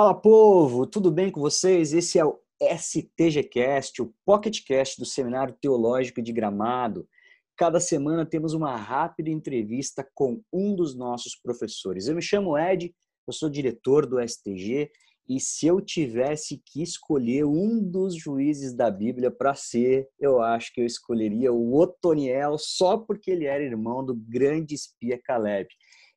Fala 0.00 0.14
povo, 0.14 0.86
tudo 0.86 1.10
bem 1.10 1.28
com 1.28 1.40
vocês? 1.40 1.92
Esse 1.92 2.20
é 2.20 2.24
o 2.24 2.38
STGcast, 2.62 4.00
o 4.00 4.14
PocketCast 4.24 4.96
do 4.96 5.04
Seminário 5.04 5.56
Teológico 5.60 6.22
de 6.22 6.32
Gramado. 6.32 7.08
Cada 7.56 7.80
semana 7.80 8.24
temos 8.24 8.54
uma 8.54 8.76
rápida 8.76 9.28
entrevista 9.28 10.08
com 10.14 10.40
um 10.52 10.72
dos 10.76 10.94
nossos 10.94 11.34
professores. 11.34 12.06
Eu 12.06 12.14
me 12.14 12.22
chamo 12.22 12.56
Ed, 12.56 12.94
eu 13.26 13.32
sou 13.32 13.50
diretor 13.50 14.06
do 14.06 14.20
STG 14.20 14.88
e 15.28 15.40
se 15.40 15.66
eu 15.66 15.80
tivesse 15.80 16.62
que 16.64 16.80
escolher 16.80 17.44
um 17.44 17.82
dos 17.82 18.14
juízes 18.14 18.72
da 18.72 18.92
Bíblia 18.92 19.32
para 19.32 19.56
ser, 19.56 20.08
eu 20.16 20.40
acho 20.40 20.72
que 20.72 20.80
eu 20.80 20.86
escolheria 20.86 21.52
o 21.52 21.76
Otoniel 21.76 22.56
só 22.56 22.96
porque 22.98 23.32
ele 23.32 23.46
era 23.46 23.64
irmão 23.64 24.06
do 24.06 24.14
grande 24.14 24.76
espia 24.76 25.20
Caleb. 25.20 25.68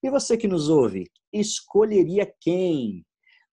E 0.03 0.09
você 0.11 0.37
que 0.37 0.47
nos 0.47 0.69
ouve, 0.69 1.09
escolheria 1.33 2.31
quem? 2.39 3.03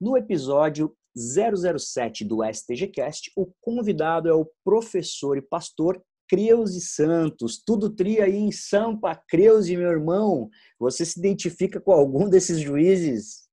No 0.00 0.16
episódio 0.16 0.94
007 1.16 2.24
do 2.24 2.44
STGcast, 2.44 3.32
o 3.36 3.52
convidado 3.60 4.28
é 4.28 4.32
o 4.32 4.48
professor 4.64 5.36
e 5.36 5.42
pastor 5.42 6.00
Creuze 6.28 6.80
Santos. 6.80 7.60
Tudo 7.64 7.90
tria 7.90 8.26
aí 8.26 8.36
em 8.36 8.52
Sampa. 8.52 9.20
Creuze, 9.28 9.76
meu 9.76 9.90
irmão, 9.90 10.48
você 10.78 11.04
se 11.04 11.18
identifica 11.18 11.80
com 11.80 11.90
algum 11.90 12.28
desses 12.28 12.60
juízes? 12.60 13.48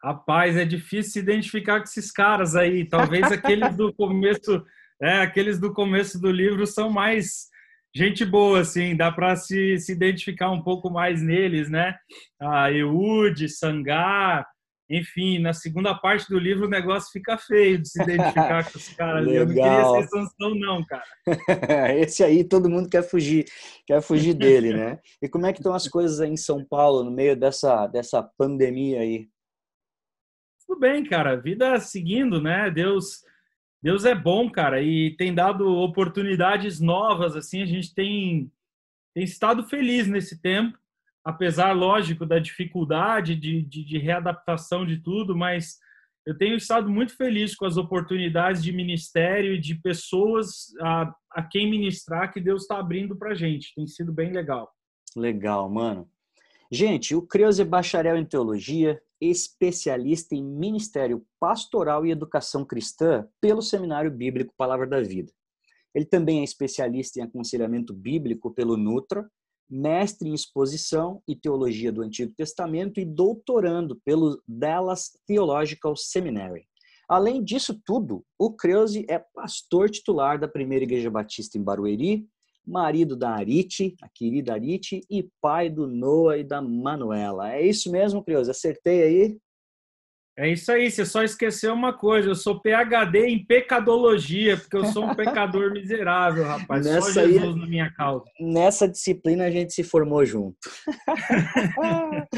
Rapaz, 0.00 0.56
é 0.56 0.64
difícil 0.64 1.12
se 1.12 1.18
identificar 1.18 1.78
com 1.78 1.84
esses 1.84 2.12
caras 2.12 2.54
aí. 2.54 2.88
Talvez 2.88 3.24
aqueles 3.32 3.76
do 3.76 3.92
começo, 3.92 4.64
é, 5.02 5.22
aqueles 5.22 5.58
do 5.58 5.72
começo 5.72 6.20
do 6.20 6.30
livro 6.30 6.64
são 6.66 6.88
mais 6.88 7.48
gente 7.92 8.24
boa, 8.24 8.60
assim, 8.60 8.94
dá 8.94 9.10
para 9.10 9.34
se, 9.34 9.78
se 9.78 9.90
identificar 9.90 10.50
um 10.50 10.62
pouco 10.62 10.90
mais 10.90 11.22
neles, 11.22 11.70
né? 11.70 11.96
A 12.38 12.70
Eude, 12.70 13.48
Sangar, 13.48 14.46
enfim, 14.88 15.40
na 15.40 15.52
segunda 15.52 15.94
parte 15.94 16.28
do 16.28 16.38
livro 16.38 16.66
o 16.66 16.70
negócio 16.70 17.10
fica 17.10 17.36
feio 17.36 17.78
de 17.78 17.88
se 17.88 18.00
identificar 18.00 18.64
com 18.70 18.78
os 18.78 18.88
caras 18.90 19.22
ali. 19.22 19.34
Eu 19.34 19.46
não 19.46 19.54
queria 19.54 19.84
ser 19.84 20.08
Sansão, 20.08 20.54
não, 20.54 20.84
cara. 20.84 21.04
Esse 21.98 22.22
aí 22.22 22.44
todo 22.44 22.70
mundo 22.70 22.88
quer 22.88 23.02
fugir, 23.02 23.46
quer 23.84 24.00
fugir 24.00 24.34
dele, 24.38 24.72
né? 24.72 25.00
E 25.20 25.28
como 25.28 25.46
é 25.46 25.52
que 25.52 25.58
estão 25.58 25.74
as 25.74 25.88
coisas 25.88 26.20
aí 26.20 26.30
em 26.30 26.36
São 26.36 26.64
Paulo 26.64 27.02
no 27.02 27.10
meio 27.10 27.36
dessa, 27.36 27.86
dessa 27.88 28.22
pandemia 28.22 29.00
aí? 29.00 29.28
Tudo 30.66 30.78
bem, 30.78 31.04
cara. 31.04 31.36
Vida 31.36 31.78
seguindo, 31.80 32.40
né? 32.40 32.70
Deus, 32.70 33.24
Deus 33.82 34.04
é 34.04 34.14
bom, 34.14 34.48
cara, 34.50 34.80
e 34.80 35.16
tem 35.16 35.34
dado 35.34 35.66
oportunidades 35.68 36.80
novas, 36.80 37.34
assim, 37.36 37.62
a 37.62 37.66
gente 37.66 37.92
tem, 37.94 38.50
tem 39.14 39.24
estado 39.24 39.64
feliz 39.64 40.06
nesse 40.06 40.40
tempo 40.40 40.78
apesar, 41.26 41.72
lógico, 41.72 42.24
da 42.24 42.38
dificuldade 42.38 43.34
de, 43.34 43.60
de, 43.62 43.84
de, 43.84 43.98
readaptação 43.98 44.86
de 44.86 44.98
tudo, 44.98 45.36
mas 45.36 45.76
eu 46.24 46.38
tenho 46.38 46.54
estado 46.54 46.88
muito 46.88 47.16
feliz 47.16 47.56
com 47.56 47.66
as 47.66 47.76
oportunidades 47.76 48.62
de 48.62 48.70
ministério 48.70 49.54
e 49.54 49.60
de 49.60 49.74
pessoas 49.74 50.72
a, 50.80 51.12
a 51.32 51.42
quem 51.42 51.68
ministrar 51.68 52.32
que 52.32 52.40
Deus 52.40 52.62
está 52.62 52.78
abrindo 52.78 53.16
para 53.16 53.34
gente. 53.34 53.74
Tem 53.74 53.88
sido 53.88 54.12
bem 54.12 54.32
legal. 54.32 54.72
Legal, 55.16 55.68
mano. 55.68 56.08
Gente, 56.70 57.12
o 57.12 57.22
Creuza 57.22 57.62
é 57.62 57.64
bacharel 57.64 58.16
em 58.16 58.24
teologia, 58.24 59.02
especialista 59.20 60.36
em 60.36 60.44
ministério 60.44 61.26
pastoral 61.40 62.06
e 62.06 62.12
educação 62.12 62.64
cristã 62.64 63.26
pelo 63.40 63.62
Seminário 63.62 64.12
Bíblico 64.12 64.54
Palavra 64.56 64.86
da 64.86 65.00
Vida. 65.00 65.32
Ele 65.92 66.04
também 66.04 66.40
é 66.40 66.44
especialista 66.44 67.18
em 67.18 67.22
aconselhamento 67.22 67.92
bíblico 67.92 68.52
pelo 68.52 68.76
Nutra 68.76 69.28
mestre 69.68 70.28
em 70.28 70.34
exposição 70.34 71.22
e 71.26 71.34
teologia 71.34 71.90
do 71.90 72.02
Antigo 72.02 72.32
Testamento 72.36 73.00
e 73.00 73.04
doutorando 73.04 74.00
pelo 74.04 74.40
Dallas 74.46 75.10
Theological 75.26 75.96
Seminary. 75.96 76.66
Além 77.08 77.42
disso 77.42 77.80
tudo, 77.84 78.24
o 78.38 78.52
Creuze 78.52 79.06
é 79.08 79.18
pastor 79.18 79.88
titular 79.88 80.38
da 80.38 80.48
Primeira 80.48 80.84
Igreja 80.84 81.10
Batista 81.10 81.56
em 81.56 81.62
Barueri, 81.62 82.26
marido 82.66 83.16
da 83.16 83.30
Arite, 83.30 83.94
a 84.02 84.08
querida 84.08 84.54
Arite, 84.54 85.00
e 85.08 85.28
pai 85.40 85.70
do 85.70 85.86
Noah 85.86 86.38
e 86.38 86.42
da 86.42 86.60
Manuela. 86.60 87.52
É 87.52 87.64
isso 87.64 87.92
mesmo, 87.92 88.24
Creuze? 88.24 88.50
Acertei 88.50 89.02
aí? 89.02 89.38
É 90.38 90.52
isso 90.52 90.70
aí, 90.70 90.90
você 90.90 91.06
só 91.06 91.22
esqueceu 91.22 91.72
uma 91.72 91.94
coisa, 91.96 92.28
eu 92.28 92.34
sou 92.34 92.60
PhD 92.60 93.26
em 93.26 93.42
pecadologia, 93.42 94.58
porque 94.58 94.76
eu 94.76 94.84
sou 94.84 95.06
um 95.06 95.14
pecador 95.14 95.72
miserável, 95.72 96.44
rapaz. 96.44 96.84
Nessa 96.84 97.12
só 97.12 97.20
Jesus 97.22 97.54
aí, 97.54 97.58
na 97.58 97.66
minha 97.66 97.90
causa. 97.90 98.26
Nessa 98.38 98.86
disciplina 98.86 99.46
a 99.46 99.50
gente 99.50 99.72
se 99.72 99.82
formou 99.82 100.26
junto. 100.26 100.58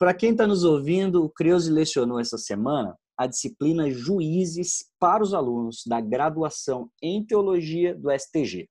Para 0.00 0.12
quem 0.12 0.32
está 0.32 0.48
nos 0.48 0.64
ouvindo, 0.64 1.24
o 1.24 1.30
Creuze 1.30 1.70
lecionou 1.70 2.18
essa 2.18 2.36
semana 2.36 2.96
a 3.16 3.28
disciplina 3.28 3.88
Juízes 3.88 4.86
para 4.98 5.22
os 5.22 5.32
alunos 5.32 5.84
da 5.86 6.00
graduação 6.00 6.90
em 7.00 7.24
Teologia 7.24 7.94
do 7.94 8.10
STG. 8.10 8.68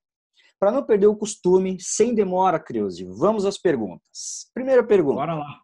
Para 0.60 0.70
não 0.70 0.84
perder 0.84 1.06
o 1.06 1.16
costume, 1.16 1.78
sem 1.80 2.14
demora, 2.14 2.60
Creuze, 2.60 3.02
vamos 3.04 3.46
às 3.46 3.56
perguntas. 3.56 4.50
Primeira 4.52 4.84
pergunta. 4.84 5.16
Bora 5.16 5.34
lá 5.36 5.63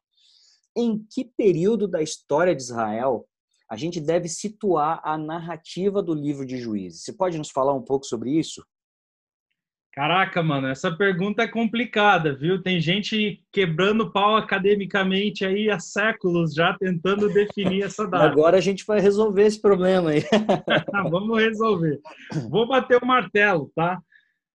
em 0.76 1.04
que 1.10 1.24
período 1.24 1.88
da 1.88 2.02
história 2.02 2.54
de 2.54 2.62
Israel 2.62 3.26
a 3.70 3.76
gente 3.76 4.00
deve 4.00 4.28
situar 4.28 5.00
a 5.04 5.16
narrativa 5.16 6.02
do 6.02 6.12
livro 6.12 6.44
de 6.44 6.56
Juízes? 6.56 7.02
Você 7.02 7.12
pode 7.12 7.38
nos 7.38 7.50
falar 7.50 7.72
um 7.72 7.82
pouco 7.82 8.04
sobre 8.04 8.30
isso? 8.30 8.64
Caraca, 9.92 10.40
mano, 10.40 10.68
essa 10.68 10.96
pergunta 10.96 11.42
é 11.42 11.48
complicada, 11.48 12.32
viu? 12.34 12.62
Tem 12.62 12.80
gente 12.80 13.42
quebrando 13.50 14.10
pau 14.12 14.36
academicamente 14.36 15.44
aí 15.44 15.68
há 15.68 15.80
séculos 15.80 16.54
já 16.54 16.76
tentando 16.78 17.28
definir 17.28 17.82
essa 17.82 18.06
data. 18.08 18.24
Agora 18.24 18.56
a 18.56 18.60
gente 18.60 18.84
vai 18.86 19.00
resolver 19.00 19.42
esse 19.42 19.60
problema 19.60 20.10
aí. 20.10 20.22
Vamos 21.10 21.36
resolver. 21.40 22.00
Vou 22.48 22.68
bater 22.68 23.02
o 23.02 23.06
martelo, 23.06 23.72
tá? 23.74 24.00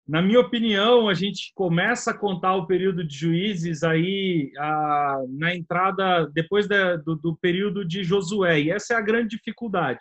Na 0.06 0.20
minha 0.20 0.40
opinião, 0.40 1.08
a 1.08 1.14
gente 1.14 1.52
começa 1.54 2.10
a 2.10 2.18
contar 2.18 2.56
o 2.56 2.66
período 2.66 3.06
de 3.06 3.16
juízes 3.16 3.84
aí 3.84 4.50
a, 4.58 5.22
na 5.28 5.54
entrada, 5.54 6.28
depois 6.34 6.66
da, 6.66 6.96
do, 6.96 7.14
do 7.14 7.36
período 7.36 7.84
de 7.84 8.02
Josué, 8.02 8.62
e 8.62 8.70
essa 8.70 8.94
é 8.94 8.96
a 8.96 9.02
grande 9.02 9.36
dificuldade. 9.36 10.00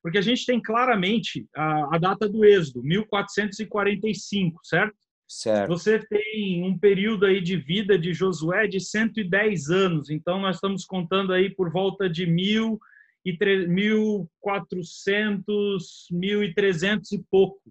Porque 0.00 0.18
a 0.18 0.22
gente 0.22 0.46
tem 0.46 0.62
claramente 0.62 1.44
a, 1.56 1.96
a 1.96 1.98
data 1.98 2.28
do 2.28 2.44
Êxodo, 2.44 2.82
1445, 2.82 4.60
certo? 4.62 4.94
Certo. 5.26 5.68
Você 5.68 5.98
tem 6.06 6.62
um 6.62 6.78
período 6.78 7.26
aí 7.26 7.40
de 7.40 7.56
vida 7.56 7.98
de 7.98 8.12
Josué 8.12 8.68
de 8.68 8.78
110 8.78 9.70
anos, 9.70 10.10
então 10.10 10.40
nós 10.40 10.56
estamos 10.56 10.84
contando 10.84 11.32
aí 11.32 11.50
por 11.50 11.72
volta 11.72 12.08
de 12.08 12.26
mil 12.26 12.78
e 13.24 13.36
1400, 13.66 16.06
1300 16.10 17.12
e 17.12 17.24
pouco. 17.30 17.62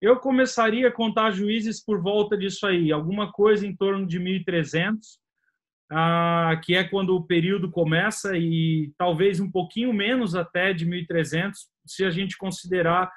Eu 0.00 0.16
começaria 0.16 0.88
a 0.88 0.92
contar 0.92 1.32
juízes 1.32 1.84
por 1.84 2.00
volta 2.00 2.36
disso 2.36 2.66
aí, 2.66 2.92
alguma 2.92 3.32
coisa 3.32 3.66
em 3.66 3.74
torno 3.74 4.06
de 4.06 4.18
1300, 4.20 5.18
ah, 5.90 6.60
que 6.64 6.76
é 6.76 6.84
quando 6.84 7.16
o 7.16 7.26
período 7.26 7.70
começa, 7.70 8.36
e 8.36 8.92
talvez 8.96 9.40
um 9.40 9.50
pouquinho 9.50 9.92
menos 9.92 10.36
até 10.36 10.72
de 10.72 10.86
1300, 10.86 11.68
se 11.84 12.04
a 12.04 12.10
gente 12.10 12.36
considerar 12.36 13.10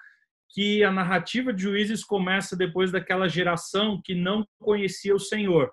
que 0.54 0.84
a 0.84 0.92
narrativa 0.92 1.54
de 1.54 1.62
juízes 1.62 2.04
começa 2.04 2.58
depois 2.58 2.92
daquela 2.92 3.30
geração 3.30 4.02
que 4.04 4.16
não 4.16 4.46
conhecia 4.60 5.16
o 5.16 5.20
Senhor. 5.20 5.72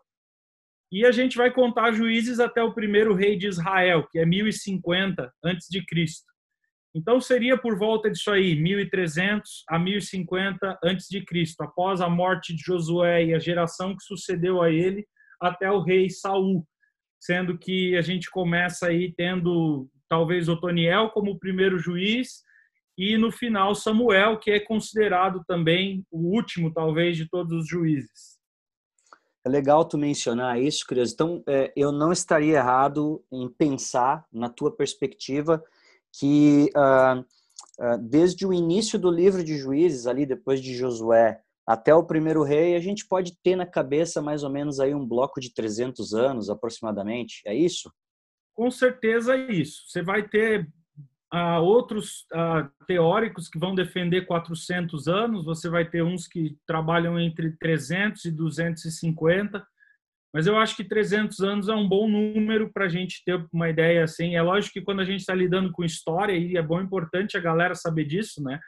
E 0.93 1.05
a 1.05 1.13
gente 1.13 1.37
vai 1.37 1.51
contar 1.51 1.93
juízes 1.93 2.39
até 2.39 2.63
o 2.63 2.73
primeiro 2.73 3.15
rei 3.15 3.37
de 3.37 3.47
Israel, 3.47 4.07
que 4.11 4.19
é 4.19 4.27
1050 4.27 5.33
antes 5.45 5.69
de 5.69 5.85
Cristo. 5.85 6.27
Então 6.95 7.21
seria 7.21 7.57
por 7.57 7.79
volta 7.79 8.11
disso 8.11 8.31
aí, 8.31 8.61
1300 8.61 9.65
a 9.69 9.79
1050 9.79 10.79
antes 10.83 11.07
de 11.09 11.25
Cristo, 11.25 11.63
após 11.63 12.01
a 12.01 12.09
morte 12.09 12.55
de 12.55 12.63
Josué 12.63 13.27
e 13.27 13.35
a 13.35 13.39
geração 13.39 13.95
que 13.97 14.03
sucedeu 14.03 14.63
a 14.63 14.71
ele 14.71 15.07
até 15.41 15.71
o 15.71 15.83
rei 15.83 16.11
Saul, 16.11 16.67
sendo 17.21 17.59
que 17.59 17.97
a 17.97 18.03
gente 18.03 18.31
começa 18.31 18.87
aí 18.87 19.13
tendo 19.17 19.89
talvez 20.09 20.49
Otoniel 20.49 21.11
como 21.11 21.39
primeiro 21.39 21.79
juiz 21.79 22.43
e 22.97 23.17
no 23.17 23.31
final 23.31 23.75
Samuel, 23.75 24.39
que 24.39 24.51
é 24.51 24.59
considerado 24.59 25.45
também 25.47 26.05
o 26.11 26.35
último 26.35 26.73
talvez 26.73 27.17
de 27.17 27.29
todos 27.29 27.53
os 27.53 27.69
juízes. 27.69 28.39
É 29.47 29.49
legal 29.49 29.85
tu 29.85 29.97
mencionar 29.97 30.61
isso, 30.61 30.85
Cris. 30.85 31.13
Então, 31.13 31.43
é, 31.47 31.73
eu 31.77 31.93
não 31.93 32.11
estaria 32.11 32.57
errado 32.57 33.25
em 33.33 33.49
pensar, 33.49 34.27
na 34.33 34.49
tua 34.49 34.75
perspectiva, 34.75 35.63
que 36.19 36.71
uh, 36.77 37.21
uh, 37.21 37.99
desde 37.99 38.47
o 38.47 38.53
início 38.53 38.99
do 38.99 39.11
livro 39.11 39.43
de 39.43 39.57
Juízes, 39.57 40.07
ali 40.07 40.27
depois 40.27 40.61
de 40.61 40.75
Josué, 40.75 41.41
até 41.67 41.95
o 41.95 42.05
primeiro 42.05 42.43
rei, 42.43 42.75
a 42.75 42.81
gente 42.81 43.07
pode 43.07 43.37
ter 43.43 43.55
na 43.55 43.67
cabeça 43.67 44.23
mais 44.23 44.43
ou 44.43 44.51
menos 44.51 44.81
aí 44.81 44.95
um 44.95 45.07
bloco 45.07 45.41
de 45.41 45.53
300 45.53 46.15
anos 46.15 46.49
aproximadamente, 46.49 47.43
é 47.47 47.55
isso? 47.55 47.93
Com 48.55 48.71
certeza 48.71 49.37
é 49.37 49.53
isso. 49.53 49.83
Você 49.87 50.03
vai 50.03 50.27
ter 50.27 50.67
uh, 51.33 51.61
outros 51.63 52.27
teóricos 52.87 53.49
que 53.49 53.59
vão 53.59 53.75
defender 53.75 54.27
400 54.27 55.09
anos, 55.09 55.45
você 55.45 55.69
vai 55.69 55.89
ter 55.89 56.03
uns 56.03 56.27
que 56.27 56.57
trabalham 56.67 57.21
entre 57.21 57.53
300 57.59 58.25
e 58.25 58.31
250, 58.31 59.65
mas 60.33 60.47
eu 60.47 60.57
acho 60.59 60.77
que 60.77 60.85
300 60.85 61.41
anos 61.41 61.69
é 61.69 61.75
um 61.75 61.89
bom 61.89 62.09
número 62.09 62.71
para 62.73 62.85
a 62.85 62.89
gente 62.89 63.23
ter 63.25 63.47
uma 63.53 63.69
ideia 63.69 64.05
assim. 64.05 64.37
É 64.37 64.43
lógico 64.43 64.75
que 64.75 64.83
quando 64.83 65.01
a 65.01 65.05
gente 65.05 65.21
está 65.21 65.35
lidando 65.35 65.73
com 65.73 65.85
história, 65.85 66.35
e 66.37 66.57
é 66.57 66.63
bom 66.63 66.81
importante 66.81 67.37
a 67.37 67.41
galera 67.41 67.75
saber 67.75 68.05
disso, 68.05 68.43
né? 68.43 68.61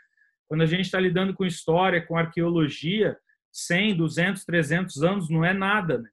Quando 0.49 0.63
a 0.63 0.67
gente 0.67 0.87
está 0.87 0.99
lidando 0.99 1.35
com 1.35 1.45
história, 1.45 2.05
com 2.05 2.17
arqueologia, 2.17 3.17
100, 3.53 3.97
200, 3.97 4.45
300 4.45 5.03
anos 5.03 5.29
não 5.29 5.45
é 5.45 5.53
nada, 5.53 5.99
né? 5.99 6.09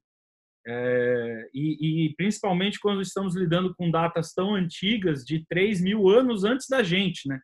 É, 0.70 1.48
e, 1.54 2.06
e, 2.06 2.14
principalmente 2.14 2.78
quando 2.78 3.00
estamos 3.00 3.34
lidando 3.34 3.74
com 3.74 3.90
datas 3.90 4.34
tão 4.34 4.54
antigas, 4.54 5.24
de 5.24 5.46
3 5.48 5.80
mil 5.80 6.10
anos 6.10 6.44
antes 6.44 6.68
da 6.68 6.82
gente, 6.82 7.26
né? 7.26 7.40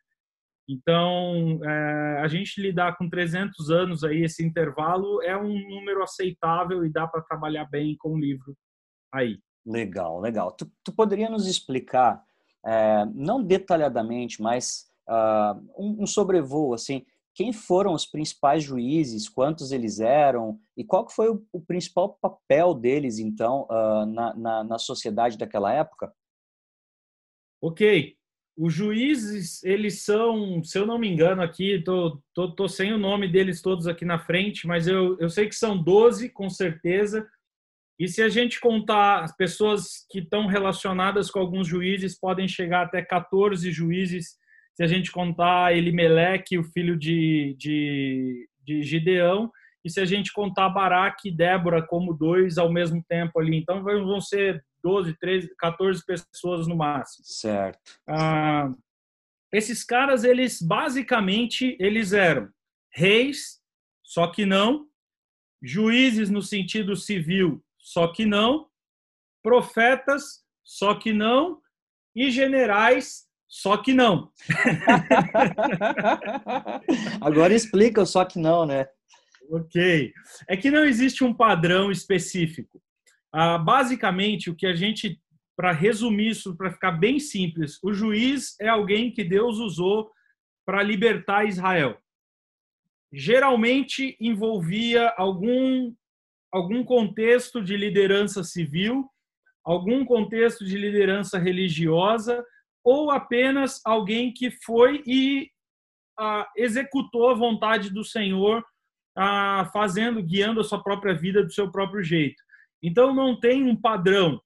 Então, 0.67 1.59
é, 1.63 2.21
a 2.21 2.27
gente 2.27 2.59
lidar 2.59 2.97
com 2.97 3.09
300 3.09 3.69
anos 3.69 4.03
aí, 4.03 4.23
esse 4.23 4.43
intervalo, 4.43 5.21
é 5.21 5.37
um 5.37 5.53
número 5.69 6.01
aceitável 6.01 6.83
e 6.83 6.89
dá 6.89 7.07
para 7.07 7.21
trabalhar 7.21 7.65
bem 7.65 7.95
com 7.97 8.13
o 8.13 8.19
livro 8.19 8.57
aí. 9.13 9.39
Legal, 9.65 10.19
legal. 10.19 10.51
Tu, 10.51 10.71
tu 10.83 10.91
poderia 10.91 11.29
nos 11.29 11.47
explicar, 11.47 12.23
é, 12.65 13.05
não 13.13 13.43
detalhadamente, 13.43 14.41
mas 14.41 14.87
uh, 15.07 15.59
um, 15.77 16.03
um 16.03 16.07
sobrevoo, 16.07 16.73
assim, 16.73 17.05
quem 17.33 17.51
foram 17.51 17.93
os 17.93 18.05
principais 18.05 18.63
juízes, 18.63 19.27
quantos 19.27 19.71
eles 19.71 19.99
eram 19.99 20.59
e 20.75 20.83
qual 20.83 21.07
foi 21.09 21.29
o, 21.29 21.45
o 21.51 21.61
principal 21.61 22.17
papel 22.21 22.73
deles, 22.73 23.19
então, 23.19 23.67
uh, 23.69 24.05
na, 24.05 24.33
na, 24.33 24.63
na 24.63 24.77
sociedade 24.79 25.37
daquela 25.37 25.71
época? 25.71 26.13
Ok, 27.61 28.14
os 28.57 28.73
juízes, 28.73 29.61
eles 29.63 30.03
são, 30.03 30.63
se 30.63 30.77
eu 30.77 30.85
não 30.85 30.97
me 30.97 31.09
engano 31.09 31.41
aqui, 31.41 31.81
tô, 31.83 32.21
tô, 32.33 32.49
tô 32.51 32.67
sem 32.69 32.93
o 32.93 32.97
nome 32.97 33.27
deles 33.27 33.61
todos 33.61 33.85
aqui 33.85 34.05
na 34.05 34.17
frente, 34.17 34.65
mas 34.65 34.87
eu, 34.87 35.17
eu 35.19 35.29
sei 35.29 35.47
que 35.47 35.55
são 35.55 35.77
12, 35.77 36.29
com 36.29 36.49
certeza. 36.49 37.27
E 37.99 38.07
se 38.07 38.21
a 38.21 38.29
gente 38.29 38.59
contar 38.59 39.23
as 39.23 39.35
pessoas 39.35 40.05
que 40.09 40.19
estão 40.19 40.47
relacionadas 40.47 41.29
com 41.29 41.39
alguns 41.39 41.67
juízes, 41.67 42.17
podem 42.17 42.47
chegar 42.47 42.83
até 42.83 43.01
14 43.01 43.71
juízes, 43.71 44.37
se 44.73 44.83
a 44.83 44.87
gente 44.87 45.11
contar 45.11 45.75
Elimeleque, 45.75 46.57
o 46.57 46.63
filho 46.63 46.97
de, 46.97 47.55
de, 47.57 48.47
de 48.65 48.83
Gideão, 48.83 49.51
e 49.83 49.89
se 49.89 49.99
a 49.99 50.05
gente 50.05 50.33
contar 50.33 50.69
Baraque 50.69 51.29
e 51.29 51.31
Débora 51.35 51.85
como 51.85 52.13
dois 52.13 52.57
ao 52.57 52.71
mesmo 52.71 53.03
tempo 53.07 53.39
ali. 53.39 53.55
Então 53.57 53.83
vão 53.83 54.19
ser 54.19 54.63
12, 54.85 55.17
13, 55.17 55.55
14 55.57 56.05
pessoas 56.05 56.67
no 56.67 56.75
máximo. 56.75 57.25
Certo. 57.25 57.79
Ah, 58.07 58.71
esses 59.51 59.83
caras, 59.83 60.23
eles 60.23 60.61
basicamente, 60.61 61.75
eles 61.79 62.13
eram 62.13 62.51
reis, 62.93 63.59
só 64.03 64.27
que 64.27 64.45
não, 64.45 64.87
juízes 65.61 66.29
no 66.29 66.43
sentido 66.43 66.95
civil, 66.95 67.65
só 67.79 68.09
que 68.09 68.27
não, 68.27 68.69
profetas, 69.41 70.43
só 70.63 70.93
que 70.93 71.11
não, 71.11 71.59
e 72.15 72.29
generais, 72.29 73.25
só 73.47 73.77
que 73.77 73.91
não. 73.91 74.31
Agora 77.21 77.55
explica 77.55 78.03
o 78.03 78.05
só 78.05 78.23
que 78.23 78.37
não, 78.37 78.67
né? 78.67 78.87
Ok. 79.49 80.13
É 80.47 80.55
que 80.55 80.69
não 80.69 80.85
existe 80.85 81.23
um 81.23 81.33
padrão 81.33 81.91
específico. 81.91 82.84
Ah, 83.37 83.57
basicamente, 83.57 84.49
o 84.49 84.55
que 84.55 84.65
a 84.65 84.73
gente, 84.73 85.19
para 85.57 85.73
resumir 85.73 86.29
isso, 86.29 86.55
para 86.55 86.71
ficar 86.71 86.91
bem 86.91 87.19
simples, 87.19 87.77
o 87.83 87.91
juiz 87.91 88.55
é 88.61 88.69
alguém 88.69 89.11
que 89.11 89.25
Deus 89.25 89.57
usou 89.57 90.09
para 90.65 90.81
libertar 90.81 91.45
Israel. 91.45 91.97
Geralmente 93.11 94.15
envolvia 94.21 95.13
algum, 95.17 95.93
algum 96.49 96.81
contexto 96.81 97.61
de 97.61 97.75
liderança 97.75 98.41
civil, 98.41 99.05
algum 99.65 100.05
contexto 100.05 100.63
de 100.63 100.77
liderança 100.77 101.37
religiosa, 101.37 102.41
ou 102.85 103.11
apenas 103.11 103.81
alguém 103.83 104.31
que 104.31 104.49
foi 104.49 105.03
e 105.05 105.51
ah, 106.17 106.47
executou 106.55 107.29
a 107.29 107.33
vontade 107.33 107.89
do 107.89 108.05
Senhor, 108.05 108.63
ah, 109.17 109.69
fazendo, 109.73 110.23
guiando 110.23 110.61
a 110.61 110.63
sua 110.63 110.81
própria 110.81 111.13
vida 111.13 111.43
do 111.43 111.51
seu 111.51 111.69
próprio 111.69 112.01
jeito. 112.01 112.44
Então 112.85 113.15
não 113.15 113.35
tem 113.39 113.63
um 113.63 113.75
padrão. 113.75 114.39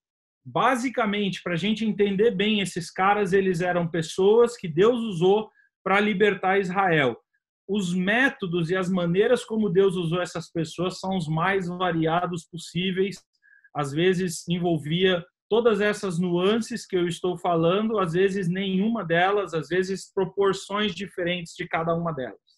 Basicamente, 0.45 1.43
para 1.43 1.55
a 1.55 1.57
gente 1.57 1.83
entender 1.83 2.31
bem 2.31 2.61
esses 2.61 2.89
caras, 2.89 3.33
eles 3.33 3.59
eram 3.59 3.85
pessoas 3.85 4.55
que 4.55 4.65
Deus 4.65 5.01
usou 5.01 5.51
para 5.83 5.99
libertar 5.99 6.57
Israel. 6.57 7.17
Os 7.67 7.93
métodos 7.93 8.69
e 8.69 8.77
as 8.77 8.89
maneiras 8.89 9.43
como 9.43 9.69
Deus 9.69 9.95
usou 9.95 10.21
essas 10.21 10.49
pessoas 10.49 11.01
são 11.01 11.17
os 11.17 11.27
mais 11.27 11.67
variados 11.67 12.45
possíveis. 12.45 13.21
Às 13.75 13.91
vezes 13.91 14.47
envolvia 14.47 15.21
todas 15.49 15.81
essas 15.81 16.17
nuances 16.17 16.87
que 16.87 16.95
eu 16.95 17.09
estou 17.09 17.37
falando, 17.37 17.99
às 17.99 18.13
vezes 18.13 18.47
nenhuma 18.47 19.03
delas, 19.03 19.53
às 19.53 19.67
vezes 19.67 20.13
proporções 20.13 20.95
diferentes 20.95 21.53
de 21.55 21.67
cada 21.67 21.93
uma 21.93 22.13
delas 22.13 22.48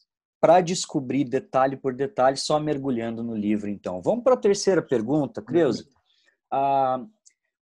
para 0.42 0.60
descobrir 0.60 1.24
detalhe 1.24 1.78
por 1.78 1.94
detalhe, 1.94 2.36
só 2.36 2.60
mergulhando 2.60 3.24
no 3.24 3.36
livro, 3.36 3.70
então. 3.70 4.02
Vamos 4.02 4.24
para 4.24 4.34
a 4.34 4.38
terceira 4.38 4.82
pergunta, 4.82 5.40
Creuza. 5.40 5.86
Ah, 6.52 7.06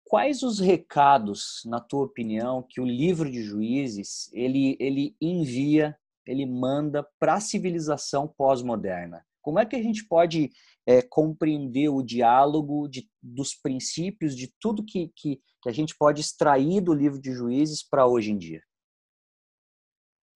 quais 0.05 0.45
os 0.45 0.61
recados, 0.61 1.63
na 1.67 1.81
tua 1.81 2.05
opinião, 2.05 2.65
que 2.67 2.81
o 2.81 2.85
livro 2.87 3.29
de 3.29 3.43
Juízes 3.43 4.31
ele, 4.33 4.77
ele 4.79 5.17
envia, 5.21 5.99
ele 6.25 6.47
manda 6.47 7.05
para 7.19 7.35
a 7.35 7.41
civilização 7.41 8.29
pós-moderna? 8.29 9.27
Como 9.43 9.59
é 9.59 9.67
que 9.67 9.75
a 9.75 9.83
gente 9.83 10.07
pode 10.07 10.53
é, 10.87 11.03
compreender 11.03 11.89
o 11.89 12.03
diálogo 12.05 12.87
de, 12.87 13.11
dos 13.21 13.53
princípios, 13.53 14.37
de 14.37 14.55
tudo 14.61 14.85
que, 14.85 15.11
que, 15.17 15.41
que 15.61 15.69
a 15.69 15.73
gente 15.73 15.97
pode 15.99 16.21
extrair 16.21 16.81
do 16.81 16.95
livro 16.95 17.21
de 17.21 17.33
Juízes 17.33 17.83
para 17.83 18.07
hoje 18.07 18.31
em 18.31 18.39
dia? 18.39 18.63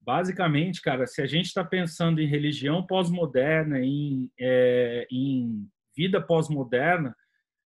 Basicamente, 0.04 0.82
cara, 0.82 1.06
se 1.06 1.22
a 1.22 1.26
gente 1.26 1.46
está 1.46 1.64
pensando 1.64 2.20
em 2.20 2.26
religião 2.26 2.84
pós-moderna, 2.86 3.80
em, 3.80 4.30
é, 4.38 5.06
em 5.10 5.66
vida 5.96 6.20
pós-moderna, 6.20 7.16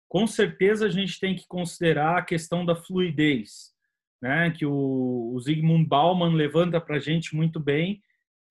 com 0.09 0.27
certeza 0.27 0.87
a 0.87 0.91
gente 0.91 1.19
tem 1.21 1.35
que 1.35 1.47
considerar 1.47 2.19
a 2.19 2.23
questão 2.23 2.65
da 2.65 2.75
fluidez, 2.75 3.73
né? 4.21 4.51
Que 4.51 4.65
o, 4.65 5.33
o 5.35 5.41
Zygmunt 5.41 5.87
Bauman 5.87 6.35
levanta 6.35 6.81
para 6.81 6.97
a 6.97 7.01
gente 7.01 7.35
muito 7.35 7.61
bem, 7.61 8.03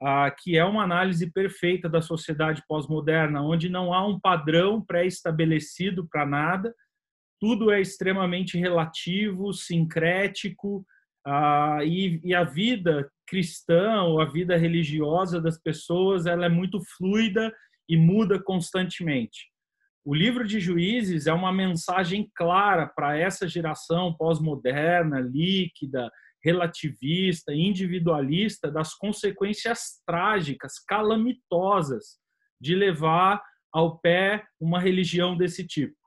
ah, 0.01 0.29
que 0.31 0.57
é 0.57 0.65
uma 0.65 0.83
análise 0.83 1.31
perfeita 1.31 1.87
da 1.87 2.01
sociedade 2.01 2.63
pós-moderna, 2.67 3.41
onde 3.41 3.69
não 3.69 3.93
há 3.93 4.05
um 4.05 4.19
padrão 4.19 4.83
pré-estabelecido 4.83 6.07
para 6.07 6.25
nada, 6.25 6.75
tudo 7.39 7.71
é 7.71 7.81
extremamente 7.81 8.57
relativo, 8.57 9.53
sincrético, 9.53 10.85
ah, 11.25 11.79
e, 11.83 12.19
e, 12.23 12.33
a 12.33 12.43
vida 12.43 13.09
cristã 13.27 14.01
ou 14.03 14.19
a 14.19 14.25
vida 14.25 14.57
religiosa 14.57 15.39
das 15.39 15.57
pessoas 15.57 16.25
ela 16.25 16.45
é 16.45 16.49
muito 16.49 16.81
fluida 16.97 17.53
e 17.87 17.95
muda 17.95 18.41
constantemente. 18.41 19.51
O 20.03 20.15
livro 20.15 20.47
de 20.47 20.59
Juízes 20.59 21.27
é 21.27 21.33
uma 21.33 21.53
mensagem 21.53 22.29
clara 22.35 22.87
para 22.87 23.15
essa 23.15 23.47
geração 23.47 24.15
pós-moderna, 24.15 25.19
líquida, 25.19 26.09
relativista, 26.43 27.53
individualista 27.53 28.71
das 28.71 28.95
consequências 28.95 30.01
trágicas, 30.05 30.79
calamitosas 30.87 32.17
de 32.59 32.73
levar 32.73 33.41
ao 33.71 33.99
pé 33.99 34.43
uma 34.59 34.79
religião 34.79 35.37
desse 35.37 35.65
tipo. 35.65 36.00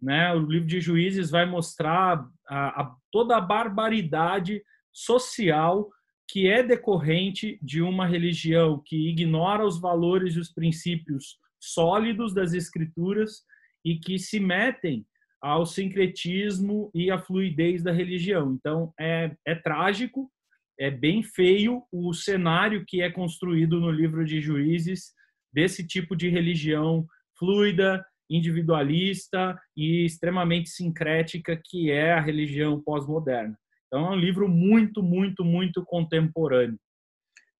Né? 0.00 0.32
O 0.34 0.40
livro 0.40 0.66
de 0.66 0.80
Juízes 0.80 1.30
vai 1.30 1.46
mostrar 1.46 2.24
a, 2.48 2.82
a, 2.82 2.96
toda 3.10 3.36
a 3.36 3.40
barbaridade 3.40 4.62
social 4.92 5.88
que 6.30 6.46
é 6.46 6.62
decorrente 6.62 7.58
de 7.62 7.80
uma 7.80 8.06
religião 8.06 8.82
que 8.84 9.08
ignora 9.08 9.64
os 9.64 9.80
valores 9.80 10.34
e 10.34 10.40
os 10.40 10.52
princípios 10.52 11.38
sólidos 11.58 12.34
das 12.34 12.52
escrituras 12.52 13.42
e 13.84 13.98
que 13.98 14.18
se 14.18 14.38
metem 14.38 15.06
ao 15.40 15.64
sincretismo 15.64 16.90
e 16.94 17.10
à 17.10 17.18
fluidez 17.18 17.82
da 17.82 17.92
religião. 17.92 18.52
Então, 18.52 18.92
é, 18.98 19.34
é 19.46 19.54
trágico, 19.54 20.30
é 20.78 20.90
bem 20.90 21.22
feio 21.22 21.82
o 21.90 22.12
cenário 22.12 22.84
que 22.86 23.00
é 23.00 23.10
construído 23.10 23.80
no 23.80 23.90
livro 23.90 24.24
de 24.24 24.40
Juízes 24.40 25.12
desse 25.52 25.86
tipo 25.86 26.14
de 26.14 26.28
religião 26.28 27.06
fluida, 27.38 28.04
individualista 28.28 29.58
e 29.76 30.04
extremamente 30.04 30.68
sincrética 30.68 31.60
que 31.64 31.90
é 31.90 32.12
a 32.12 32.20
religião 32.20 32.80
pós-moderna. 32.80 33.58
Então 33.86 34.06
é 34.06 34.10
um 34.10 34.18
livro 34.18 34.48
muito, 34.48 35.02
muito, 35.02 35.44
muito 35.44 35.84
contemporâneo. 35.84 36.78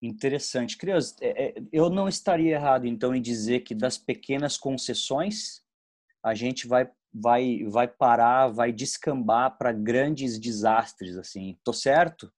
Interessante. 0.00 0.76
Crias, 0.76 1.16
é, 1.20 1.46
é, 1.46 1.54
eu 1.72 1.90
não 1.90 2.06
estaria 2.06 2.54
errado 2.54 2.87
então 2.87 3.14
em 3.14 3.20
dizer 3.20 3.60
que 3.60 3.75
das 3.75 3.98
pequenas 3.98 4.56
concessões 4.56 5.62
a 6.22 6.34
gente 6.34 6.66
vai 6.68 6.88
vai 7.12 7.64
vai 7.64 7.88
parar, 7.88 8.48
vai 8.48 8.70
descambar 8.70 9.56
para 9.56 9.72
grandes 9.72 10.38
desastres 10.38 11.16
assim. 11.16 11.56
Tô 11.64 11.72
certo? 11.72 12.30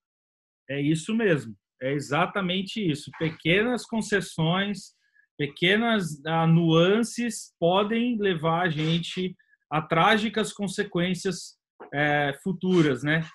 É 0.68 0.80
isso 0.80 1.14
mesmo. 1.14 1.54
É 1.82 1.92
exatamente 1.92 2.80
isso. 2.80 3.10
Pequenas 3.18 3.84
concessões 3.84 4.94
pequenas 5.40 6.22
ah, 6.26 6.46
nuances 6.46 7.54
podem 7.58 8.18
levar 8.18 8.66
a 8.66 8.68
gente 8.68 9.34
a 9.70 9.80
trágicas 9.80 10.52
consequências 10.52 11.56
é, 11.94 12.38
futuras, 12.42 13.02
né? 13.02 13.26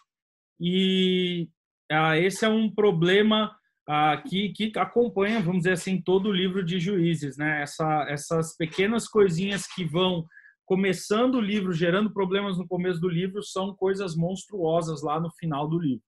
E 0.62 1.50
ah, 1.92 2.16
esse 2.16 2.46
é 2.46 2.48
um 2.48 2.70
problema 2.70 3.52
ah, 3.90 4.18
que, 4.18 4.50
que 4.50 4.72
acompanha, 4.78 5.42
vamos 5.42 5.62
dizer 5.64 5.72
assim, 5.72 6.00
todo 6.00 6.30
o 6.30 6.32
livro 6.32 6.64
de 6.64 6.80
Juízes, 6.80 7.38
né? 7.38 7.64
Essa, 7.64 8.06
essas 8.08 8.56
pequenas 8.56 9.08
coisinhas 9.08 9.66
que 9.66 9.84
vão 9.84 10.28
começando 10.64 11.36
o 11.36 11.42
livro, 11.42 11.74
gerando 11.74 12.14
problemas 12.14 12.56
no 12.56 12.68
começo 12.68 13.02
do 13.02 13.10
livro, 13.10 13.42
são 13.42 13.76
coisas 13.76 14.16
monstruosas 14.16 15.02
lá 15.02 15.20
no 15.20 15.32
final 15.40 15.68
do 15.68 15.80
livro. 15.80 16.06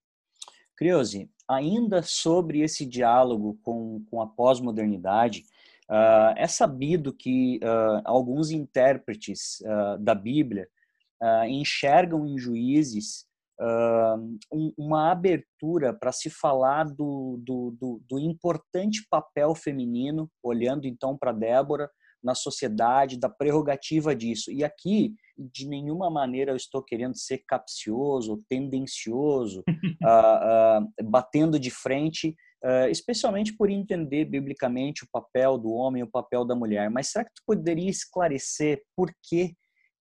Criose, 0.75 1.27
ainda 1.49 2.03
sobre 2.03 2.59
esse 2.61 2.85
diálogo 2.85 3.57
com, 3.63 4.05
com 4.11 4.21
a 4.21 4.27
pós-modernidade, 4.27 5.43
uh, 5.89 6.33
é 6.35 6.47
sabido 6.47 7.13
que 7.13 7.59
uh, 7.63 8.01
alguns 8.05 8.51
intérpretes 8.51 9.59
uh, 9.61 9.97
da 9.99 10.15
Bíblia 10.15 10.67
enxergam 11.49 12.27
em 12.27 12.37
juízes 12.37 13.25
um, 14.53 14.71
uma 14.77 15.11
abertura 15.11 15.91
para 15.91 16.11
se 16.11 16.29
falar 16.29 16.83
do, 16.83 17.41
do, 17.43 17.75
do, 17.79 18.01
do 18.07 18.19
importante 18.19 19.03
papel 19.09 19.55
feminino, 19.55 20.29
olhando 20.43 20.85
então 20.85 21.17
para 21.17 21.31
Débora, 21.31 21.89
na 22.23 22.35
sociedade, 22.35 23.19
da 23.19 23.29
prerrogativa 23.29 24.15
disso. 24.15 24.51
E 24.51 24.63
aqui, 24.63 25.15
de 25.37 25.67
nenhuma 25.67 26.07
maneira, 26.09 26.51
eu 26.51 26.55
estou 26.55 26.83
querendo 26.83 27.17
ser 27.17 27.39
capcioso, 27.47 28.43
tendencioso, 28.47 29.63
batendo 31.03 31.59
de 31.59 31.71
frente, 31.71 32.35
especialmente 32.89 33.55
por 33.55 33.69
entender 33.69 34.25
biblicamente 34.25 35.03
o 35.03 35.09
papel 35.11 35.57
do 35.57 35.69
homem, 35.69 36.03
o 36.03 36.09
papel 36.09 36.43
da 36.43 36.55
mulher. 36.55 36.89
Mas 36.89 37.07
será 37.07 37.23
que 37.25 37.33
tu 37.33 37.41
poderia 37.45 37.89
esclarecer 37.89 38.83
por 38.95 39.11
que 39.23 39.55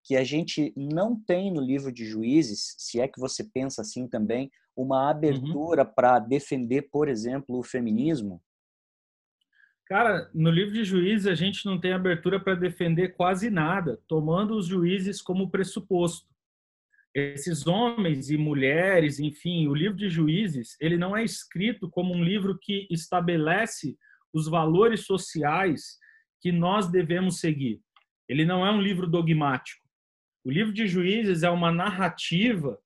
que 0.03 0.15
a 0.15 0.23
gente 0.23 0.71
não 0.77 1.19
tem 1.19 1.51
no 1.51 1.59
livro 1.59 1.91
de 1.91 2.05
Juízes, 2.05 2.75
se 2.77 2.99
é 2.99 3.07
que 3.07 3.19
você 3.19 3.43
pensa 3.43 3.81
assim 3.81 4.07
também, 4.07 4.51
uma 4.77 5.09
abertura 5.09 5.83
uhum. 5.83 5.93
para 5.95 6.19
defender, 6.19 6.83
por 6.91 7.07
exemplo, 7.07 7.57
o 7.57 7.63
feminismo? 7.63 8.41
Cara, 9.87 10.29
no 10.33 10.49
livro 10.49 10.73
de 10.73 10.83
juízes 10.83 11.27
a 11.27 11.35
gente 11.35 11.63
não 11.65 11.79
tem 11.79 11.93
abertura 11.93 12.39
para 12.39 12.55
defender 12.55 13.09
quase 13.09 13.51
nada, 13.51 14.01
tomando 14.07 14.55
os 14.55 14.65
juízes 14.65 15.21
como 15.21 15.49
pressuposto. 15.49 16.27
Esses 17.15 17.65
homens 17.65 18.29
e 18.29 18.37
mulheres, 18.37 19.19
enfim, 19.19 19.67
o 19.67 19.73
livro 19.73 19.95
de 19.95 20.09
juízes, 20.09 20.75
ele 20.81 20.97
não 20.97 21.15
é 21.15 21.23
escrito 21.23 21.89
como 21.89 22.13
um 22.13 22.21
livro 22.21 22.59
que 22.61 22.85
estabelece 22.91 23.97
os 24.33 24.49
valores 24.49 25.05
sociais 25.05 25.97
que 26.41 26.51
nós 26.51 26.91
devemos 26.91 27.39
seguir. 27.39 27.79
Ele 28.27 28.43
não 28.43 28.65
é 28.65 28.71
um 28.71 28.81
livro 28.81 29.07
dogmático. 29.07 29.87
O 30.43 30.51
livro 30.51 30.73
de 30.73 30.87
juízes 30.87 31.41
é 31.41 31.49
uma 31.49 31.71
narrativa 31.71 32.77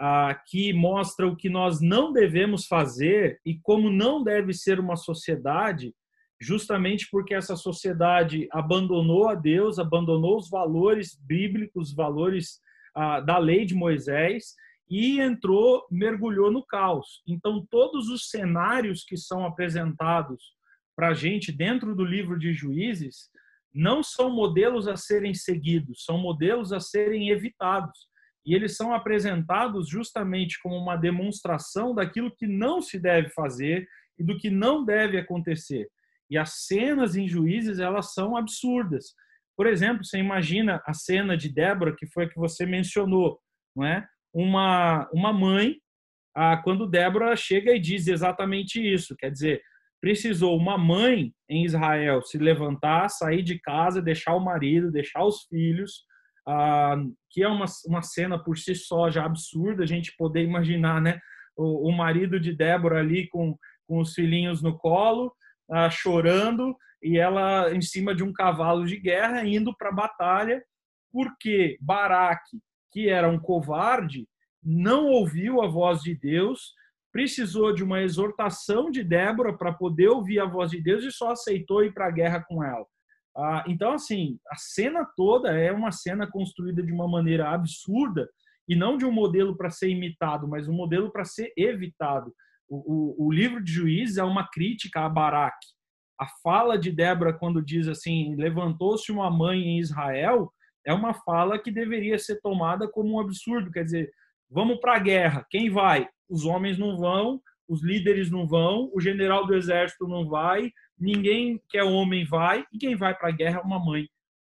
ah, 0.00 0.34
que 0.46 0.72
mostra 0.72 1.26
o 1.26 1.36
que 1.36 1.48
nós 1.48 1.80
não 1.80 2.12
devemos 2.12 2.66
fazer 2.66 3.40
e 3.44 3.58
como 3.60 3.88
não 3.88 4.22
deve 4.22 4.52
ser 4.52 4.80
uma 4.80 4.96
sociedade 4.96 5.94
justamente 6.40 7.08
porque 7.10 7.34
essa 7.34 7.56
sociedade 7.56 8.46
abandonou 8.50 9.28
a 9.28 9.34
Deus, 9.34 9.78
abandonou 9.78 10.36
os 10.36 10.50
valores 10.50 11.18
bíblicos, 11.26 11.90
os 11.90 11.94
valores 11.94 12.60
da 13.24 13.38
lei 13.38 13.64
de 13.64 13.74
Moisés 13.74 14.54
e 14.88 15.20
entrou, 15.20 15.86
mergulhou 15.90 16.50
no 16.50 16.64
caos. 16.64 17.22
Então, 17.26 17.66
todos 17.70 18.08
os 18.08 18.30
cenários 18.30 19.04
que 19.04 19.16
são 19.16 19.44
apresentados 19.44 20.54
para 20.94 21.08
a 21.08 21.14
gente 21.14 21.52
dentro 21.52 21.94
do 21.94 22.04
livro 22.04 22.38
de 22.38 22.54
Juízes 22.54 23.28
não 23.74 24.02
são 24.02 24.30
modelos 24.30 24.88
a 24.88 24.96
serem 24.96 25.34
seguidos, 25.34 26.04
são 26.04 26.16
modelos 26.16 26.72
a 26.72 26.80
serem 26.80 27.28
evitados. 27.28 28.08
E 28.46 28.54
eles 28.54 28.76
são 28.76 28.94
apresentados 28.94 29.88
justamente 29.88 30.58
como 30.62 30.76
uma 30.76 30.96
demonstração 30.96 31.94
daquilo 31.94 32.34
que 32.34 32.46
não 32.46 32.80
se 32.80 32.98
deve 32.98 33.28
fazer 33.30 33.86
e 34.18 34.24
do 34.24 34.38
que 34.38 34.48
não 34.48 34.84
deve 34.84 35.18
acontecer. 35.18 35.88
E 36.30 36.38
as 36.38 36.64
cenas 36.64 37.16
em 37.16 37.28
Juízes, 37.28 37.80
elas 37.80 38.14
são 38.14 38.36
absurdas. 38.36 39.14
Por 39.56 39.66
exemplo, 39.66 40.04
você 40.04 40.18
imagina 40.18 40.82
a 40.86 40.92
cena 40.92 41.36
de 41.36 41.52
Débora, 41.52 41.94
que 41.96 42.06
foi 42.06 42.24
a 42.24 42.28
que 42.28 42.36
você 42.36 42.66
mencionou, 42.66 43.38
não 43.74 43.86
é? 43.86 44.06
Uma, 44.32 45.08
uma 45.12 45.32
mãe, 45.32 45.76
ah, 46.36 46.58
quando 46.58 46.86
Débora 46.86 47.34
chega 47.34 47.74
e 47.74 47.80
diz 47.80 48.06
exatamente 48.06 48.78
isso, 48.78 49.16
quer 49.16 49.30
dizer, 49.30 49.62
precisou 50.00 50.56
uma 50.56 50.76
mãe 50.76 51.32
em 51.48 51.64
Israel 51.64 52.20
se 52.22 52.36
levantar, 52.36 53.08
sair 53.08 53.42
de 53.42 53.58
casa, 53.58 54.02
deixar 54.02 54.34
o 54.34 54.44
marido, 54.44 54.92
deixar 54.92 55.24
os 55.24 55.44
filhos, 55.44 56.04
ah, 56.46 56.96
que 57.30 57.42
é 57.42 57.48
uma, 57.48 57.64
uma 57.86 58.02
cena 58.02 58.38
por 58.38 58.58
si 58.58 58.74
só 58.74 59.10
já 59.10 59.24
absurda, 59.24 59.82
a 59.82 59.86
gente 59.86 60.14
poder 60.18 60.44
imaginar, 60.44 61.00
né? 61.00 61.18
O, 61.56 61.88
o 61.88 61.92
marido 61.92 62.38
de 62.38 62.52
Débora 62.52 63.00
ali 63.00 63.26
com, 63.28 63.56
com 63.88 64.00
os 64.00 64.12
filhinhos 64.12 64.62
no 64.62 64.76
colo, 64.76 65.32
ah, 65.70 65.88
chorando 65.88 66.76
e 67.06 67.18
ela 67.18 67.72
em 67.74 67.80
cima 67.80 68.14
de 68.14 68.22
um 68.24 68.32
cavalo 68.32 68.84
de 68.84 68.98
guerra 68.98 69.46
indo 69.46 69.74
para 69.76 69.90
a 69.90 69.94
batalha, 69.94 70.62
porque 71.12 71.76
Baraque, 71.80 72.58
que 72.92 73.08
era 73.08 73.28
um 73.28 73.38
covarde, 73.38 74.26
não 74.62 75.06
ouviu 75.06 75.62
a 75.62 75.68
voz 75.68 76.02
de 76.02 76.14
Deus, 76.14 76.72
precisou 77.12 77.72
de 77.72 77.84
uma 77.84 78.02
exortação 78.02 78.90
de 78.90 79.02
Débora 79.02 79.56
para 79.56 79.72
poder 79.72 80.08
ouvir 80.08 80.40
a 80.40 80.44
voz 80.44 80.70
de 80.70 80.82
Deus 80.82 81.04
e 81.04 81.10
só 81.10 81.30
aceitou 81.30 81.84
ir 81.84 81.94
para 81.94 82.08
a 82.08 82.10
guerra 82.10 82.44
com 82.46 82.62
ela. 82.62 82.84
Ah, 83.36 83.64
então, 83.68 83.92
assim, 83.92 84.38
a 84.50 84.56
cena 84.56 85.06
toda 85.16 85.50
é 85.50 85.70
uma 85.70 85.92
cena 85.92 86.26
construída 86.26 86.82
de 86.82 86.92
uma 86.92 87.06
maneira 87.06 87.50
absurda 87.50 88.28
e 88.68 88.74
não 88.74 88.96
de 88.96 89.04
um 89.04 89.12
modelo 89.12 89.56
para 89.56 89.70
ser 89.70 89.90
imitado, 89.90 90.48
mas 90.48 90.68
um 90.68 90.72
modelo 90.72 91.12
para 91.12 91.24
ser 91.24 91.52
evitado. 91.56 92.34
O, 92.68 93.22
o, 93.22 93.26
o, 93.26 93.32
livro 93.32 93.62
de 93.62 93.70
Juízes 93.70 94.16
é 94.16 94.24
uma 94.24 94.48
crítica 94.48 95.04
a 95.04 95.08
Baraque. 95.08 95.66
A 96.18 96.26
fala 96.42 96.78
de 96.78 96.90
Débora, 96.90 97.32
quando 97.32 97.64
diz 97.64 97.88
assim: 97.88 98.34
levantou-se 98.36 99.10
uma 99.12 99.30
mãe 99.30 99.60
em 99.60 99.78
Israel, 99.78 100.52
é 100.86 100.92
uma 100.92 101.12
fala 101.12 101.58
que 101.58 101.70
deveria 101.70 102.18
ser 102.18 102.40
tomada 102.40 102.88
como 102.88 103.14
um 103.14 103.20
absurdo. 103.20 103.70
Quer 103.70 103.84
dizer, 103.84 104.10
vamos 104.48 104.78
para 104.78 104.96
a 104.96 105.00
guerra. 105.00 105.46
Quem 105.50 105.68
vai? 105.68 106.08
Os 106.28 106.44
homens 106.44 106.78
não 106.78 106.96
vão, 106.96 107.40
os 107.68 107.82
líderes 107.82 108.30
não 108.30 108.46
vão, 108.46 108.90
o 108.94 109.00
general 109.00 109.46
do 109.46 109.54
exército 109.54 110.06
não 110.06 110.28
vai, 110.28 110.70
ninguém 110.98 111.60
que 111.68 111.76
é 111.76 111.84
homem 111.84 112.24
vai, 112.24 112.64
e 112.72 112.78
quem 112.78 112.96
vai 112.96 113.16
para 113.16 113.28
a 113.28 113.32
guerra 113.32 113.58
é 113.58 113.62
uma 113.62 113.84
mãe. 113.84 114.08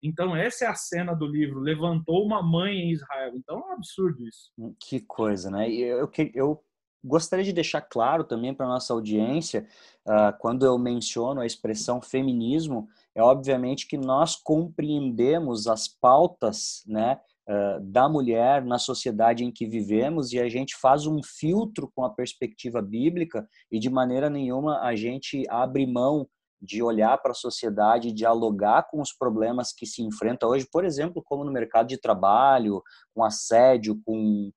Então, 0.03 0.35
essa 0.35 0.65
é 0.65 0.67
a 0.67 0.75
cena 0.75 1.13
do 1.15 1.25
livro. 1.25 1.59
Levantou 1.59 2.23
uma 2.23 2.41
mãe 2.41 2.75
em 2.75 2.91
Israel. 2.91 3.33
Então, 3.35 3.59
é 3.59 3.69
um 3.69 3.71
absurdo 3.71 4.23
isso. 4.27 4.51
Que 4.79 4.99
coisa, 4.99 5.49
né? 5.49 5.69
Eu, 5.71 5.99
eu, 5.99 6.11
eu 6.33 6.63
gostaria 7.03 7.45
de 7.45 7.53
deixar 7.53 7.81
claro 7.81 8.23
também 8.23 8.53
para 8.53 8.67
nossa 8.67 8.93
audiência, 8.93 9.67
uh, 10.05 10.37
quando 10.39 10.65
eu 10.65 10.77
menciono 10.77 11.41
a 11.41 11.45
expressão 11.45 12.01
feminismo, 12.01 12.87
é 13.15 13.21
obviamente 13.21 13.87
que 13.87 13.97
nós 13.97 14.35
compreendemos 14.35 15.67
as 15.67 15.87
pautas, 15.87 16.83
né, 16.87 17.19
uh, 17.47 17.79
da 17.81 18.07
mulher 18.09 18.63
na 18.63 18.77
sociedade 18.77 19.43
em 19.43 19.51
que 19.51 19.65
vivemos 19.65 20.33
e 20.33 20.39
a 20.39 20.49
gente 20.49 20.75
faz 20.75 21.05
um 21.05 21.21
filtro 21.23 21.91
com 21.95 22.03
a 22.03 22.09
perspectiva 22.09 22.81
bíblica 22.81 23.47
e 23.71 23.79
de 23.79 23.89
maneira 23.89 24.29
nenhuma 24.29 24.81
a 24.81 24.95
gente 24.95 25.43
abre 25.49 25.85
mão 25.85 26.27
de 26.61 26.81
olhar 26.81 27.17
para 27.19 27.31
a 27.31 27.35
sociedade, 27.35 28.11
dialogar 28.11 28.87
com 28.89 28.99
os 28.99 29.13
problemas 29.13 29.71
que 29.71 29.85
se 29.85 30.01
enfrenta 30.01 30.47
hoje, 30.47 30.67
por 30.71 30.83
exemplo, 30.83 31.21
como 31.23 31.43
no 31.43 31.51
mercado 31.51 31.87
de 31.87 31.99
trabalho, 31.99 32.81
com 33.13 33.23
assédio, 33.23 34.01
com 34.03 34.51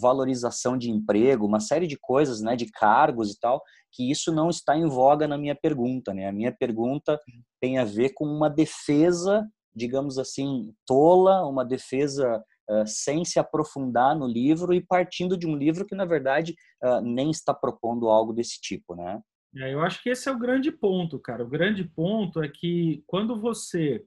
valorização 0.00 0.78
de 0.78 0.90
emprego, 0.90 1.46
uma 1.46 1.60
série 1.60 1.86
de 1.86 1.98
coisas, 1.98 2.40
né, 2.40 2.56
de 2.56 2.70
cargos 2.70 3.32
e 3.32 3.38
tal, 3.38 3.62
que 3.92 4.10
isso 4.10 4.32
não 4.32 4.48
está 4.48 4.76
em 4.76 4.88
voga 4.88 5.28
na 5.28 5.36
minha 5.36 5.54
pergunta, 5.54 6.14
né? 6.14 6.26
A 6.26 6.32
minha 6.32 6.50
pergunta 6.50 7.20
tem 7.60 7.78
a 7.78 7.84
ver 7.84 8.14
com 8.14 8.24
uma 8.24 8.48
defesa, 8.48 9.46
digamos 9.74 10.18
assim, 10.18 10.72
tola, 10.86 11.46
uma 11.46 11.64
defesa 11.64 12.42
uh, 12.70 12.86
sem 12.86 13.24
se 13.24 13.38
aprofundar 13.38 14.16
no 14.16 14.26
livro 14.26 14.72
e 14.72 14.80
partindo 14.80 15.36
de 15.36 15.46
um 15.46 15.54
livro 15.54 15.84
que 15.84 15.94
na 15.94 16.06
verdade 16.06 16.54
uh, 16.82 17.00
nem 17.02 17.30
está 17.30 17.52
propondo 17.52 18.08
algo 18.08 18.32
desse 18.32 18.60
tipo, 18.60 18.94
né? 18.94 19.20
É, 19.54 19.74
eu 19.74 19.82
acho 19.82 20.02
que 20.02 20.08
esse 20.08 20.28
é 20.28 20.32
o 20.32 20.38
grande 20.38 20.72
ponto, 20.72 21.18
cara. 21.18 21.44
O 21.44 21.48
grande 21.48 21.84
ponto 21.84 22.42
é 22.42 22.48
que 22.48 23.04
quando 23.06 23.38
você 23.38 24.02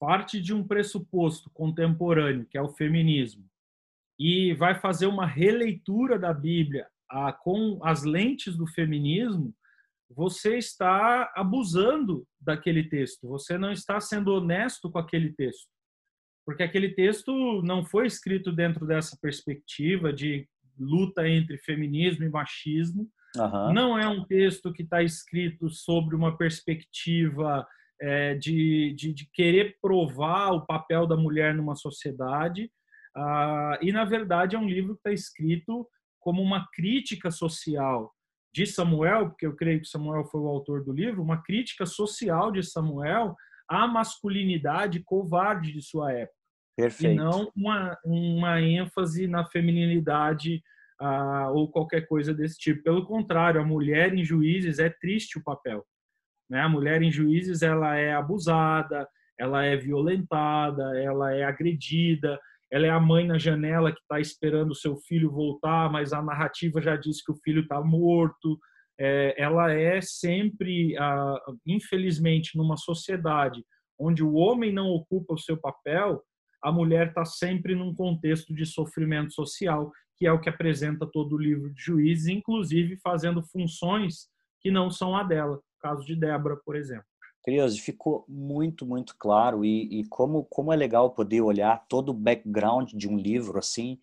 parte 0.00 0.40
de 0.40 0.52
um 0.52 0.66
pressuposto 0.66 1.48
contemporâneo, 1.54 2.44
que 2.46 2.58
é 2.58 2.62
o 2.62 2.68
feminismo, 2.68 3.44
e 4.18 4.54
vai 4.54 4.74
fazer 4.74 5.06
uma 5.06 5.26
releitura 5.26 6.18
da 6.18 6.32
Bíblia 6.32 6.86
a, 7.10 7.32
com 7.32 7.78
as 7.82 8.02
lentes 8.04 8.56
do 8.56 8.66
feminismo, 8.66 9.54
você 10.10 10.58
está 10.58 11.32
abusando 11.34 12.26
daquele 12.40 12.84
texto, 12.84 13.28
você 13.28 13.58
não 13.58 13.72
está 13.72 14.00
sendo 14.00 14.32
honesto 14.32 14.90
com 14.90 14.98
aquele 14.98 15.32
texto. 15.32 15.68
Porque 16.44 16.62
aquele 16.62 16.90
texto 16.90 17.62
não 17.62 17.84
foi 17.84 18.06
escrito 18.06 18.52
dentro 18.52 18.86
dessa 18.86 19.16
perspectiva 19.20 20.12
de 20.12 20.46
luta 20.78 21.26
entre 21.28 21.56
feminismo 21.58 22.24
e 22.24 22.28
machismo. 22.28 23.08
Uhum. 23.36 23.72
Não 23.72 23.98
é 23.98 24.06
um 24.06 24.24
texto 24.24 24.72
que 24.72 24.82
está 24.82 25.02
escrito 25.02 25.70
sobre 25.70 26.14
uma 26.14 26.36
perspectiva 26.36 27.66
é, 28.00 28.34
de, 28.34 28.94
de, 28.94 29.12
de, 29.12 29.28
querer 29.32 29.78
provar 29.80 30.52
o 30.52 30.66
papel 30.66 31.06
da 31.06 31.16
mulher 31.16 31.54
numa 31.54 31.74
sociedade. 31.74 32.70
Ah, 33.16 33.78
e, 33.80 33.92
na 33.92 34.04
verdade, 34.04 34.56
é 34.56 34.58
um 34.58 34.68
livro 34.68 34.94
que 34.94 35.00
está 35.00 35.12
escrito 35.12 35.88
como 36.20 36.42
uma 36.42 36.66
crítica 36.72 37.30
social 37.30 38.12
de 38.52 38.66
Samuel, 38.66 39.30
porque 39.30 39.46
eu 39.46 39.54
creio 39.54 39.80
que 39.80 39.88
Samuel 39.88 40.24
foi 40.24 40.40
o 40.40 40.48
autor 40.48 40.84
do 40.84 40.92
livro, 40.92 41.22
uma 41.22 41.42
crítica 41.42 41.84
social 41.84 42.52
de 42.52 42.62
Samuel 42.62 43.34
à 43.68 43.86
masculinidade 43.86 45.00
covarde 45.00 45.72
de 45.72 45.82
sua 45.82 46.12
época. 46.12 46.38
Perfeito. 46.76 47.12
E 47.12 47.16
não 47.16 47.50
uma, 47.54 47.96
uma 48.04 48.60
ênfase 48.60 49.26
na 49.26 49.44
feminilidade 49.44 50.62
ah, 51.00 51.50
ou 51.50 51.70
qualquer 51.70 52.06
coisa 52.06 52.32
desse 52.32 52.58
tipo. 52.58 52.82
Pelo 52.82 53.04
contrário, 53.04 53.60
a 53.60 53.64
mulher 53.64 54.14
em 54.14 54.24
juízes 54.24 54.78
é 54.78 54.88
triste 54.88 55.38
o 55.38 55.42
papel. 55.42 55.84
Né? 56.48 56.60
A 56.60 56.68
mulher 56.68 57.02
em 57.02 57.10
juízes 57.10 57.62
ela 57.62 57.96
é 57.96 58.14
abusada, 58.14 59.08
ela 59.38 59.64
é 59.64 59.76
violentada, 59.76 60.98
ela 60.98 61.32
é 61.34 61.44
agredida, 61.44 62.40
ela 62.74 62.88
é 62.88 62.90
a 62.90 62.98
mãe 62.98 63.24
na 63.24 63.38
janela 63.38 63.92
que 63.92 64.00
está 64.00 64.18
esperando 64.18 64.72
o 64.72 64.74
seu 64.74 64.96
filho 64.96 65.30
voltar, 65.30 65.88
mas 65.92 66.12
a 66.12 66.20
narrativa 66.20 66.82
já 66.82 66.96
diz 66.96 67.22
que 67.22 67.30
o 67.30 67.36
filho 67.36 67.62
está 67.62 67.80
morto. 67.80 68.58
É, 68.98 69.32
ela 69.40 69.72
é 69.72 70.00
sempre, 70.00 70.96
infelizmente, 71.64 72.58
numa 72.58 72.76
sociedade 72.76 73.64
onde 73.96 74.24
o 74.24 74.34
homem 74.34 74.72
não 74.72 74.88
ocupa 74.88 75.34
o 75.34 75.38
seu 75.38 75.56
papel, 75.56 76.20
a 76.60 76.72
mulher 76.72 77.10
está 77.10 77.24
sempre 77.24 77.76
num 77.76 77.94
contexto 77.94 78.52
de 78.52 78.66
sofrimento 78.66 79.32
social, 79.32 79.92
que 80.16 80.26
é 80.26 80.32
o 80.32 80.40
que 80.40 80.48
apresenta 80.48 81.06
todo 81.06 81.36
o 81.36 81.40
livro 81.40 81.72
de 81.72 81.80
juízes, 81.80 82.26
inclusive 82.26 82.98
fazendo 83.04 83.40
funções 83.52 84.26
que 84.60 84.72
não 84.72 84.90
são 84.90 85.16
a 85.16 85.22
dela 85.22 85.60
caso 85.80 86.04
de 86.04 86.16
Débora, 86.16 86.56
por 86.64 86.74
exemplo. 86.74 87.06
Curioso, 87.44 87.78
ficou 87.82 88.24
muito, 88.26 88.86
muito 88.86 89.14
claro 89.18 89.66
e, 89.66 90.00
e, 90.00 90.04
como, 90.06 90.44
como 90.44 90.72
é 90.72 90.76
legal 90.76 91.10
poder 91.10 91.42
olhar 91.42 91.84
todo 91.88 92.08
o 92.08 92.14
background 92.14 92.92
de 92.94 93.06
um 93.06 93.18
livro 93.18 93.58
assim 93.58 94.00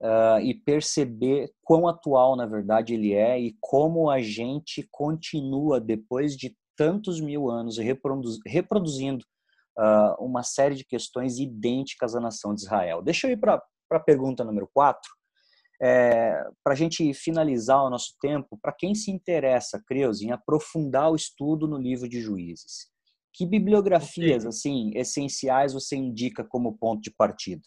uh, 0.00 0.40
e 0.42 0.52
perceber 0.52 1.52
quão 1.62 1.86
atual, 1.86 2.34
na 2.34 2.46
verdade, 2.46 2.92
ele 2.92 3.12
é 3.12 3.38
e 3.38 3.56
como 3.60 4.10
a 4.10 4.20
gente 4.20 4.82
continua, 4.90 5.80
depois 5.80 6.36
de 6.36 6.56
tantos 6.76 7.20
mil 7.20 7.48
anos, 7.48 7.78
reproduz, 7.78 8.38
reproduzindo 8.44 9.24
uh, 9.78 10.24
uma 10.24 10.42
série 10.42 10.74
de 10.74 10.84
questões 10.84 11.38
idênticas 11.38 12.16
à 12.16 12.20
nação 12.20 12.52
de 12.56 12.62
Israel. 12.62 13.02
Deixa 13.02 13.28
eu 13.28 13.30
ir 13.30 13.36
para 13.36 13.62
a 13.92 14.00
pergunta 14.00 14.42
número 14.42 14.68
4. 14.74 15.00
É, 15.82 16.44
para 16.62 16.74
a 16.74 16.76
gente 16.76 17.14
finalizar 17.14 17.82
o 17.82 17.90
nosso 17.90 18.14
tempo, 18.20 18.58
para 18.60 18.72
quem 18.72 18.94
se 18.94 19.10
interessa, 19.10 19.82
Creus, 19.86 20.20
em 20.20 20.30
aprofundar 20.30 21.10
o 21.10 21.16
estudo 21.16 21.66
no 21.66 21.78
livro 21.78 22.08
de 22.08 22.20
Juízes, 22.20 22.90
que 23.32 23.46
bibliografias 23.46 24.44
assim 24.44 24.90
essenciais 24.94 25.72
você 25.72 25.96
indica 25.96 26.44
como 26.44 26.76
ponto 26.76 27.00
de 27.00 27.10
partida? 27.10 27.62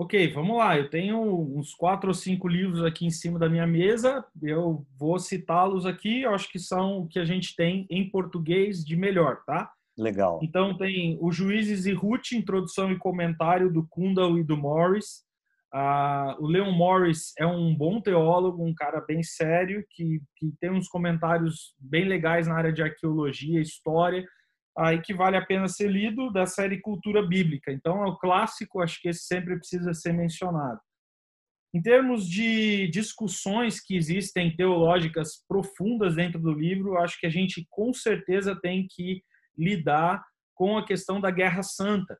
Ok, 0.00 0.32
vamos 0.32 0.56
lá. 0.56 0.78
Eu 0.78 0.88
tenho 0.88 1.18
uns 1.58 1.74
quatro 1.74 2.06
ou 2.06 2.14
cinco 2.14 2.46
livros 2.46 2.84
aqui 2.84 3.04
em 3.04 3.10
cima 3.10 3.36
da 3.36 3.48
minha 3.48 3.66
mesa. 3.66 4.24
Eu 4.40 4.86
vou 4.96 5.18
citá-los 5.18 5.84
aqui. 5.84 6.22
Eu 6.22 6.32
acho 6.32 6.48
que 6.52 6.58
são 6.60 7.00
o 7.00 7.08
que 7.08 7.18
a 7.18 7.24
gente 7.24 7.56
tem 7.56 7.84
em 7.90 8.08
português 8.08 8.84
de 8.84 8.94
melhor, 8.94 9.42
tá? 9.44 9.72
Legal. 9.98 10.38
Então 10.40 10.78
tem 10.78 11.18
o 11.20 11.32
Juízes 11.32 11.84
e 11.84 11.92
Ruth, 11.92 12.30
introdução 12.30 12.92
e 12.92 12.96
comentário 12.96 13.72
do 13.72 13.84
Kundal 13.88 14.38
e 14.38 14.44
do 14.44 14.56
Morris. 14.56 15.24
Uh, 15.74 16.42
o 16.42 16.46
Leon 16.46 16.72
Morris 16.72 17.34
é 17.38 17.46
um 17.46 17.74
bom 17.74 18.00
teólogo, 18.00 18.64
um 18.64 18.74
cara 18.74 19.02
bem 19.02 19.22
sério, 19.22 19.84
que, 19.90 20.20
que 20.36 20.50
tem 20.58 20.70
uns 20.70 20.88
comentários 20.88 21.74
bem 21.78 22.04
legais 22.04 22.46
na 22.46 22.56
área 22.56 22.72
de 22.72 22.82
arqueologia, 22.82 23.60
história, 23.60 24.26
uh, 24.78 24.92
e 24.92 25.02
que 25.02 25.12
vale 25.12 25.36
a 25.36 25.44
pena 25.44 25.68
ser 25.68 25.90
lido 25.90 26.32
da 26.32 26.46
série 26.46 26.80
Cultura 26.80 27.26
Bíblica. 27.26 27.70
Então, 27.70 28.02
é 28.02 28.08
o 28.08 28.16
clássico, 28.16 28.80
acho 28.80 29.00
que 29.00 29.08
esse 29.08 29.24
sempre 29.24 29.58
precisa 29.58 29.92
ser 29.92 30.12
mencionado. 30.12 30.80
Em 31.74 31.82
termos 31.82 32.26
de 32.26 32.88
discussões 32.88 33.78
que 33.78 33.94
existem 33.94 34.56
teológicas 34.56 35.44
profundas 35.46 36.14
dentro 36.14 36.40
do 36.40 36.50
livro, 36.50 36.96
acho 36.96 37.20
que 37.20 37.26
a 37.26 37.30
gente 37.30 37.66
com 37.68 37.92
certeza 37.92 38.58
tem 38.58 38.86
que 38.90 39.22
lidar 39.56 40.24
com 40.54 40.78
a 40.78 40.86
questão 40.86 41.20
da 41.20 41.30
Guerra 41.30 41.62
Santa 41.62 42.18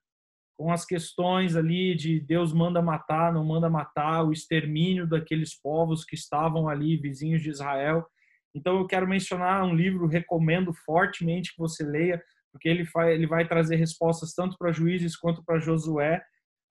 com 0.59 0.73
as 0.73 0.85
questões 0.85 1.55
ali 1.55 1.95
de 1.95 2.19
Deus 2.19 2.53
manda 2.53 2.83
matar, 2.83 3.33
não 3.33 3.45
manda 3.45 3.71
matar, 3.71 4.25
o 4.25 4.33
extermínio 4.33 5.07
daqueles 5.07 5.55
povos 5.55 6.05
que 6.05 6.17
estavam 6.17 6.69
ali, 6.69 6.97
vizinhos 6.97 7.41
de 7.41 7.51
Israel. 7.51 8.05
Então 8.53 8.77
eu 8.77 8.87
quero 8.87 9.07
mencionar 9.07 9.65
um 9.65 9.73
livro, 9.73 10.09
recomendo 10.09 10.75
fortemente 10.85 11.53
que 11.55 11.61
você 11.61 11.85
leia, 11.85 12.21
porque 12.51 12.69
ele 12.69 12.83
vai, 12.93 13.15
ele 13.15 13.27
vai 13.29 13.47
trazer 13.47 13.77
respostas 13.77 14.35
tanto 14.35 14.57
para 14.59 14.73
juízes 14.73 15.17
quanto 15.17 15.45
para 15.45 15.61
Josué. 15.61 16.21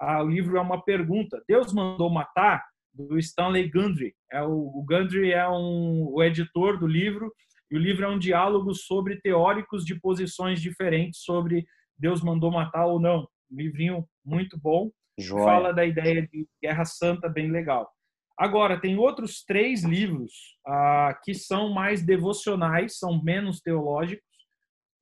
Ah, 0.01 0.21
o 0.21 0.27
livro 0.27 0.57
é 0.57 0.61
uma 0.61 0.83
pergunta: 0.83 1.41
Deus 1.47 1.71
mandou 1.71 2.09
matar? 2.09 2.65
Do 2.93 3.17
Stanley 3.19 3.69
Gundry. 3.69 4.15
É 4.31 4.41
o, 4.41 4.51
o 4.51 4.83
Gundry 4.83 5.31
é 5.31 5.47
um, 5.47 6.09
o 6.09 6.23
editor 6.23 6.79
do 6.79 6.87
livro 6.87 7.31
e 7.69 7.77
o 7.77 7.79
livro 7.79 8.03
é 8.03 8.09
um 8.09 8.17
diálogo 8.17 8.73
sobre 8.73 9.21
teóricos 9.21 9.85
de 9.85 9.99
posições 9.99 10.59
diferentes 10.59 11.21
sobre 11.21 11.63
Deus 11.95 12.23
mandou 12.23 12.51
matar 12.51 12.87
ou 12.87 12.99
não 12.99 13.27
livrinho 13.49 14.07
muito 14.25 14.59
bom. 14.59 14.91
Joia. 15.19 15.43
Fala 15.43 15.73
da 15.73 15.85
ideia 15.85 16.27
de 16.27 16.47
Guerra 16.61 16.85
Santa, 16.85 17.27
bem 17.27 17.49
legal. 17.49 17.91
Agora, 18.37 18.79
tem 18.79 18.97
outros 18.97 19.43
três 19.43 19.83
livros 19.83 20.31
ah, 20.65 21.19
que 21.23 21.33
são 21.33 21.73
mais 21.73 22.05
devocionais, 22.05 22.99
são 22.99 23.21
menos 23.23 23.59
teológicos. 23.59 24.23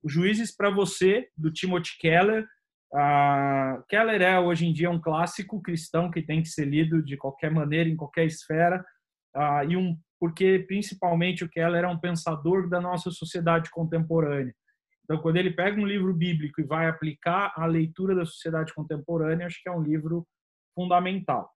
O 0.01 0.10
Juízes 0.10 0.55
para 0.55 0.69
Você, 0.69 1.27
do 1.36 1.51
Timothy 1.51 1.97
Keller. 1.99 2.45
Ah, 2.93 3.84
Keller 3.89 4.21
é, 4.21 4.39
hoje 4.39 4.65
em 4.65 4.71
dia, 4.71 4.89
um 4.89 5.01
clássico 5.01 5.62
cristão 5.62 6.10
que 6.10 6.21
tem 6.21 6.41
que 6.41 6.47
ser 6.47 6.65
lido 6.65 7.03
de 7.03 7.17
qualquer 7.17 7.51
maneira, 7.51 7.89
em 7.89 7.97
qualquer 7.97 8.25
esfera. 8.25 8.86
Ah, 9.36 9.65
e 9.65 9.75
um, 9.75 9.97
porque, 10.17 10.63
principalmente, 10.65 11.43
o 11.43 11.49
Keller 11.49 11.84
é 11.84 11.88
um 11.88 11.99
pensador 11.99 12.69
da 12.69 12.79
nossa 12.79 13.12
sociedade 13.12 13.69
contemporânea. 13.69 14.55
Então, 15.06 15.22
quando 15.22 15.38
ele 15.38 15.52
pega 15.52 15.80
um 15.80 15.86
livro 15.86 16.12
bíblico 16.12 16.60
e 16.60 16.65
vai 16.65 16.88
aplicar 16.88 17.54
a 17.56 17.68
leitura 17.68 18.15
da 18.15 18.26
sociedade 18.26 18.74
contemporânea, 18.74 19.46
acho 19.46 19.62
que 19.62 19.70
é 19.70 19.72
um 19.72 19.84
livro 19.84 20.28
fundamental. 20.74 21.50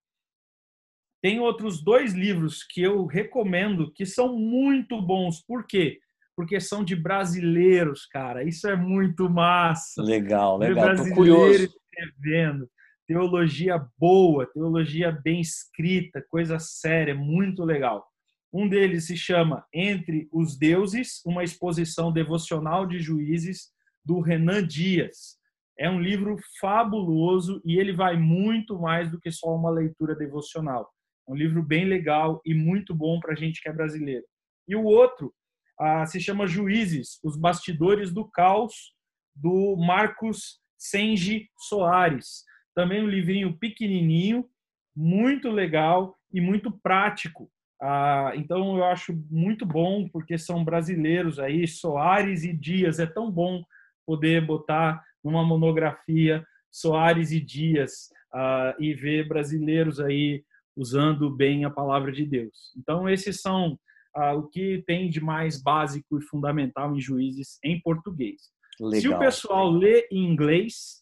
Tem 1.22 1.40
outros 1.40 1.84
dois 1.84 2.14
livros 2.14 2.64
que 2.64 2.82
eu 2.82 3.06
recomendo 3.08 3.92
que 3.92 4.06
são 4.06 4.38
muito 4.38 5.02
bons. 5.02 5.44
Por 5.46 5.66
quê? 5.66 6.00
Porque 6.36 6.60
são 6.62 6.84
de 6.84 6.96
brasileiros, 6.96 8.06
cara. 8.06 8.44
Isso 8.44 8.68
é 8.70 8.76
muito 8.76 9.28
massa. 9.28 10.02
Legal, 10.02 10.60
legal. 10.60 10.96
Tô 10.96 11.16
curioso. 11.16 11.64
escrevendo. 11.64 12.70
Teologia 13.08 13.84
boa, 13.98 14.46
teologia 14.46 15.12
bem 15.12 15.42
escrita, 15.42 16.24
coisa 16.30 16.60
séria, 16.60 17.16
muito 17.16 17.66
legal. 17.66 18.08
Um 18.52 18.68
deles 18.68 19.06
se 19.06 19.16
chama 19.16 19.64
Entre 19.72 20.28
os 20.32 20.58
Deuses, 20.58 21.22
uma 21.24 21.44
exposição 21.44 22.12
devocional 22.12 22.88
de 22.88 23.00
juízes, 23.00 23.72
do 24.04 24.22
Renan 24.22 24.66
Dias. 24.66 25.38
É 25.78 25.88
um 25.88 26.02
livro 26.02 26.36
fabuloso 26.60 27.62
e 27.64 27.78
ele 27.78 27.94
vai 27.94 28.18
muito 28.18 28.80
mais 28.80 29.12
do 29.12 29.20
que 29.20 29.32
só 29.32 29.56
uma 29.56 29.70
leitura 29.70 30.16
devocional. 30.16 30.90
É 31.28 31.32
um 31.32 31.36
livro 31.36 31.62
bem 31.62 31.86
legal 31.86 32.42
e 32.44 32.56
muito 32.56 32.96
bom 32.96 33.20
para 33.20 33.34
a 33.34 33.36
gente 33.36 33.62
que 33.62 33.70
é 33.70 33.74
brasileiro. 33.74 34.26
E 34.68 34.76
o 34.76 34.84
outro 34.84 35.32
ah, 35.80 36.06
se 36.08 36.20
chama 36.20 36.48
Juízes, 36.48 37.20
os 37.24 37.38
bastidores 37.38 38.12
do 38.12 38.28
caos, 38.28 38.94
do 39.36 39.78
Marcos 39.78 40.60
Senji 40.76 41.48
Soares. 41.56 42.44
Também 42.74 43.04
um 43.04 43.08
livrinho 43.08 43.58
pequenininho, 43.60 44.50
muito 44.96 45.52
legal 45.52 46.18
e 46.34 46.42
muito 46.42 46.72
prático 46.82 47.50
ah, 47.82 48.34
então 48.36 48.78
eu 48.78 48.84
acho 48.84 49.14
muito 49.30 49.66
bom 49.66 50.08
porque 50.10 50.38
são 50.38 50.64
brasileiros 50.66 51.40
aí, 51.40 51.68
Soares 51.68 52.44
e 52.44 52.52
Dias. 52.52 53.00
É 53.00 53.06
tão 53.06 53.32
bom 53.32 53.64
poder 54.06 54.46
botar 54.46 55.02
numa 55.24 55.44
monografia 55.44 56.46
Soares 56.70 57.32
e 57.32 57.40
Dias 57.40 58.10
ah, 58.34 58.76
e 58.80 58.94
ver 58.94 59.28
brasileiros 59.28 60.00
aí 60.00 60.44
usando 60.76 61.30
bem 61.30 61.64
a 61.64 61.70
palavra 61.70 62.12
de 62.12 62.26
Deus. 62.26 62.74
Então 62.78 63.08
esses 63.08 63.42
são 63.42 63.80
ah, 64.16 64.34
o 64.34 64.48
que 64.48 64.84
tem 64.86 65.10
de 65.10 65.22
mais 65.22 65.62
básico 65.62 66.18
e 66.18 66.24
fundamental 66.24 66.94
em 66.96 67.00
juízes 67.00 67.60
em 67.64 67.80
português. 67.82 68.42
Legal. 68.80 69.02
Se 69.02 69.08
o 69.08 69.20
pessoal 69.20 69.70
lê 69.70 70.08
em 70.12 70.26
inglês, 70.26 71.02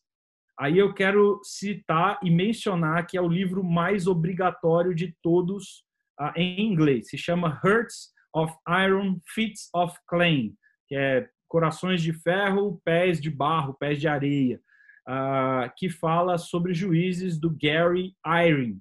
aí 0.60 0.78
eu 0.78 0.94
quero 0.94 1.40
citar 1.44 2.20
e 2.24 2.30
mencionar 2.30 3.08
que 3.08 3.18
é 3.18 3.22
o 3.22 3.28
livro 3.28 3.64
mais 3.64 4.06
obrigatório 4.06 4.94
de 4.94 5.16
todos 5.24 5.87
uh, 6.20 6.32
em 6.36 6.62
inglês. 6.72 7.10
Se 7.10 7.18
chama 7.18 7.60
Hearts 7.64 8.12
of 8.34 8.54
Iron, 8.68 9.20
Feet 9.34 9.56
of 9.74 9.96
Clay, 10.08 10.54
que 10.88 10.96
é 10.96 11.28
corações 11.48 12.02
de 12.02 12.14
ferro, 12.14 12.82
pés 12.84 13.22
de 13.22 13.30
barro, 13.30 13.74
pés 13.74 14.00
de 14.00 14.08
areia, 14.08 14.60
uh, 15.08 15.72
que 15.78 15.90
fala 15.90 16.38
sobre 16.38 16.74
juízes 16.74 17.40
do 17.40 17.50
Gary 17.50 18.14
Iron. 18.46 18.78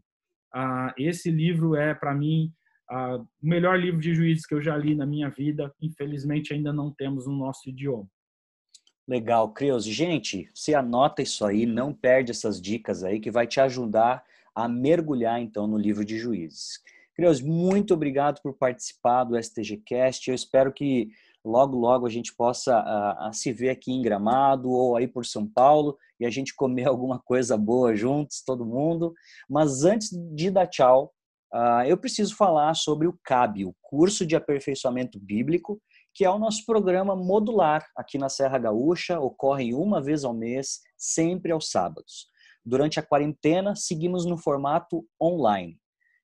Uh, 0.54 0.92
esse 0.96 1.30
livro 1.30 1.74
é, 1.74 1.94
para 1.94 2.14
mim, 2.14 2.52
o 2.88 3.26
melhor 3.42 3.78
livro 3.78 4.00
de 4.00 4.14
juízes 4.14 4.46
que 4.46 4.54
eu 4.54 4.62
já 4.62 4.76
li 4.76 4.94
na 4.94 5.04
minha 5.04 5.28
vida. 5.28 5.74
Infelizmente, 5.82 6.54
ainda 6.54 6.72
não 6.72 6.92
temos 6.92 7.26
no 7.26 7.36
nosso 7.36 7.68
idioma. 7.68 8.08
Legal, 9.08 9.52
Creus. 9.52 9.84
Gente, 9.84 10.50
você 10.52 10.74
anota 10.74 11.22
isso 11.22 11.44
aí, 11.44 11.64
não 11.64 11.94
perde 11.94 12.32
essas 12.32 12.60
dicas 12.60 13.04
aí 13.04 13.20
que 13.20 13.30
vai 13.30 13.46
te 13.46 13.60
ajudar 13.60 14.24
a 14.52 14.66
mergulhar 14.68 15.40
então 15.40 15.66
no 15.66 15.78
livro 15.78 16.04
de 16.04 16.18
Juízes. 16.18 16.82
Creus, 17.16 17.40
muito 17.40 17.94
obrigado 17.94 18.42
por 18.42 18.54
participar 18.58 19.24
do 19.24 19.42
STGcast. 19.42 20.28
Eu 20.28 20.34
espero 20.34 20.70
que 20.70 21.08
logo 21.42 21.74
logo 21.74 22.06
a 22.06 22.10
gente 22.10 22.34
possa 22.36 22.78
uh, 22.78 23.32
se 23.32 23.52
ver 23.52 23.70
aqui 23.70 23.90
em 23.90 24.02
Gramado 24.02 24.68
ou 24.70 24.96
aí 24.96 25.08
por 25.08 25.24
São 25.24 25.48
Paulo 25.48 25.96
e 26.20 26.26
a 26.26 26.30
gente 26.30 26.54
comer 26.54 26.84
alguma 26.88 27.18
coisa 27.18 27.56
boa 27.56 27.96
juntos, 27.96 28.42
todo 28.44 28.66
mundo. 28.66 29.14
Mas 29.48 29.82
antes 29.82 30.10
de 30.34 30.50
dar 30.50 30.66
tchau, 30.66 31.10
uh, 31.54 31.82
eu 31.86 31.96
preciso 31.96 32.36
falar 32.36 32.74
sobre 32.74 33.08
o 33.08 33.18
CAB, 33.24 33.64
o 33.64 33.74
curso 33.80 34.26
de 34.26 34.36
aperfeiçoamento 34.36 35.18
bíblico 35.18 35.80
que 36.16 36.24
é 36.24 36.30
o 36.30 36.38
nosso 36.38 36.64
programa 36.64 37.14
modular 37.14 37.86
aqui 37.94 38.16
na 38.16 38.30
Serra 38.30 38.56
Gaúcha, 38.56 39.20
ocorre 39.20 39.74
uma 39.74 40.00
vez 40.00 40.24
ao 40.24 40.32
mês, 40.32 40.80
sempre 40.96 41.52
aos 41.52 41.70
sábados. 41.70 42.28
Durante 42.64 42.98
a 42.98 43.02
quarentena, 43.02 43.76
seguimos 43.76 44.24
no 44.24 44.38
formato 44.38 45.06
online. 45.22 45.78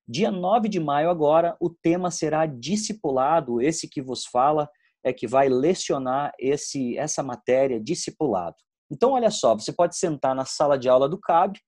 Dia 0.09 0.31
9 0.31 0.69
de 0.69 0.81
maio 0.81 1.09
agora, 1.09 1.57
o 1.61 1.71
tema 1.71 2.11
será 2.11 2.45
discipulado, 2.47 3.61
esse 3.61 3.89
que 3.89 4.03
vos 4.03 4.27
fala 4.27 4.69
é 5.05 5.13
que 5.13 5.27
vai 5.27 5.49
lecionar 5.49 6.33
esse 6.39 6.97
essa 6.97 7.23
matéria 7.23 7.81
discipulado. 7.81 8.57
Então 8.91 9.13
olha 9.13 9.31
só, 9.31 9.55
você 9.55 9.73
pode 9.73 9.97
sentar 9.97 10.35
na 10.35 10.45
sala 10.45 10.79
de 10.79 10.89
aula 10.89 11.09
do 11.09 11.19
CAB 11.19 11.59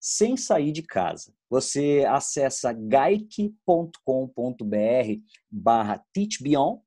sem 0.00 0.36
sair 0.36 0.70
de 0.70 0.82
casa. 0.82 1.32
Você 1.48 2.04
acessa 2.06 2.72
gaic.com.br 2.72 3.54
barra 5.50 6.04
teachbeyond 6.12 6.80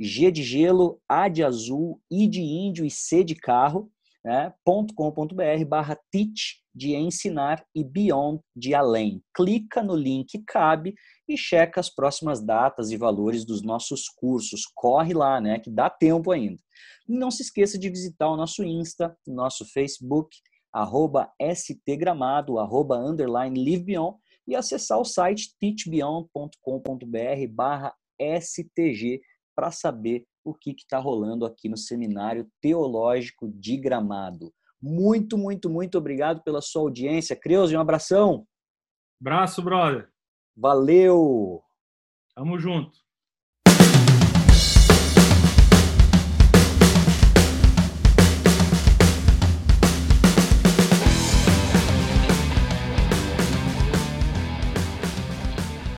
G 0.00 0.30
de 0.30 0.42
gelo, 0.42 1.00
A 1.08 1.28
de 1.28 1.44
azul, 1.44 2.00
I 2.10 2.26
de 2.26 2.40
índio 2.40 2.84
e 2.84 2.90
C 2.90 3.22
de 3.22 3.34
carro, 3.34 3.90
né, 4.24 4.52
.com.br 4.64 5.64
barra 5.68 5.96
teach 6.10 6.61
de 6.74 6.94
ensinar 6.94 7.64
e 7.74 7.84
beyond 7.84 8.40
de 8.56 8.74
além. 8.74 9.22
Clica 9.34 9.82
no 9.82 9.94
link 9.94 10.42
cabe 10.46 10.94
e 11.28 11.36
checa 11.36 11.80
as 11.80 11.90
próximas 11.90 12.44
datas 12.44 12.90
e 12.90 12.96
valores 12.96 13.44
dos 13.44 13.62
nossos 13.62 14.08
cursos. 14.08 14.62
Corre 14.74 15.14
lá, 15.14 15.40
né, 15.40 15.58
que 15.58 15.70
dá 15.70 15.90
tempo 15.90 16.30
ainda. 16.30 16.60
Não 17.08 17.30
se 17.30 17.42
esqueça 17.42 17.78
de 17.78 17.88
visitar 17.88 18.28
o 18.28 18.36
nosso 18.36 18.64
Insta, 18.64 19.16
nosso 19.26 19.64
Facebook, 19.66 20.36
arroba 20.72 21.30
stgramado, 21.38 22.58
arroba 22.58 22.96
underline 22.96 23.62
livebeyond 23.62 24.16
e 24.46 24.56
acessar 24.56 24.98
o 24.98 25.04
site 25.04 25.54
teachbeyond.com.br 25.60 27.48
barra 27.50 27.94
stg 28.18 29.20
para 29.54 29.70
saber 29.70 30.24
o 30.44 30.54
que 30.54 30.70
está 30.70 30.98
rolando 30.98 31.44
aqui 31.44 31.68
no 31.68 31.76
Seminário 31.76 32.50
Teológico 32.60 33.48
de 33.48 33.76
Gramado. 33.76 34.52
Muito, 34.82 35.38
muito, 35.38 35.70
muito 35.70 35.96
obrigado 35.96 36.42
pela 36.42 36.60
sua 36.60 36.82
audiência. 36.82 37.36
Creuza, 37.36 37.76
um 37.76 37.80
abração. 37.80 38.44
Abraço, 39.20 39.62
brother. 39.62 40.10
Valeu. 40.56 41.62
Tamo 42.34 42.58
junto. 42.58 43.01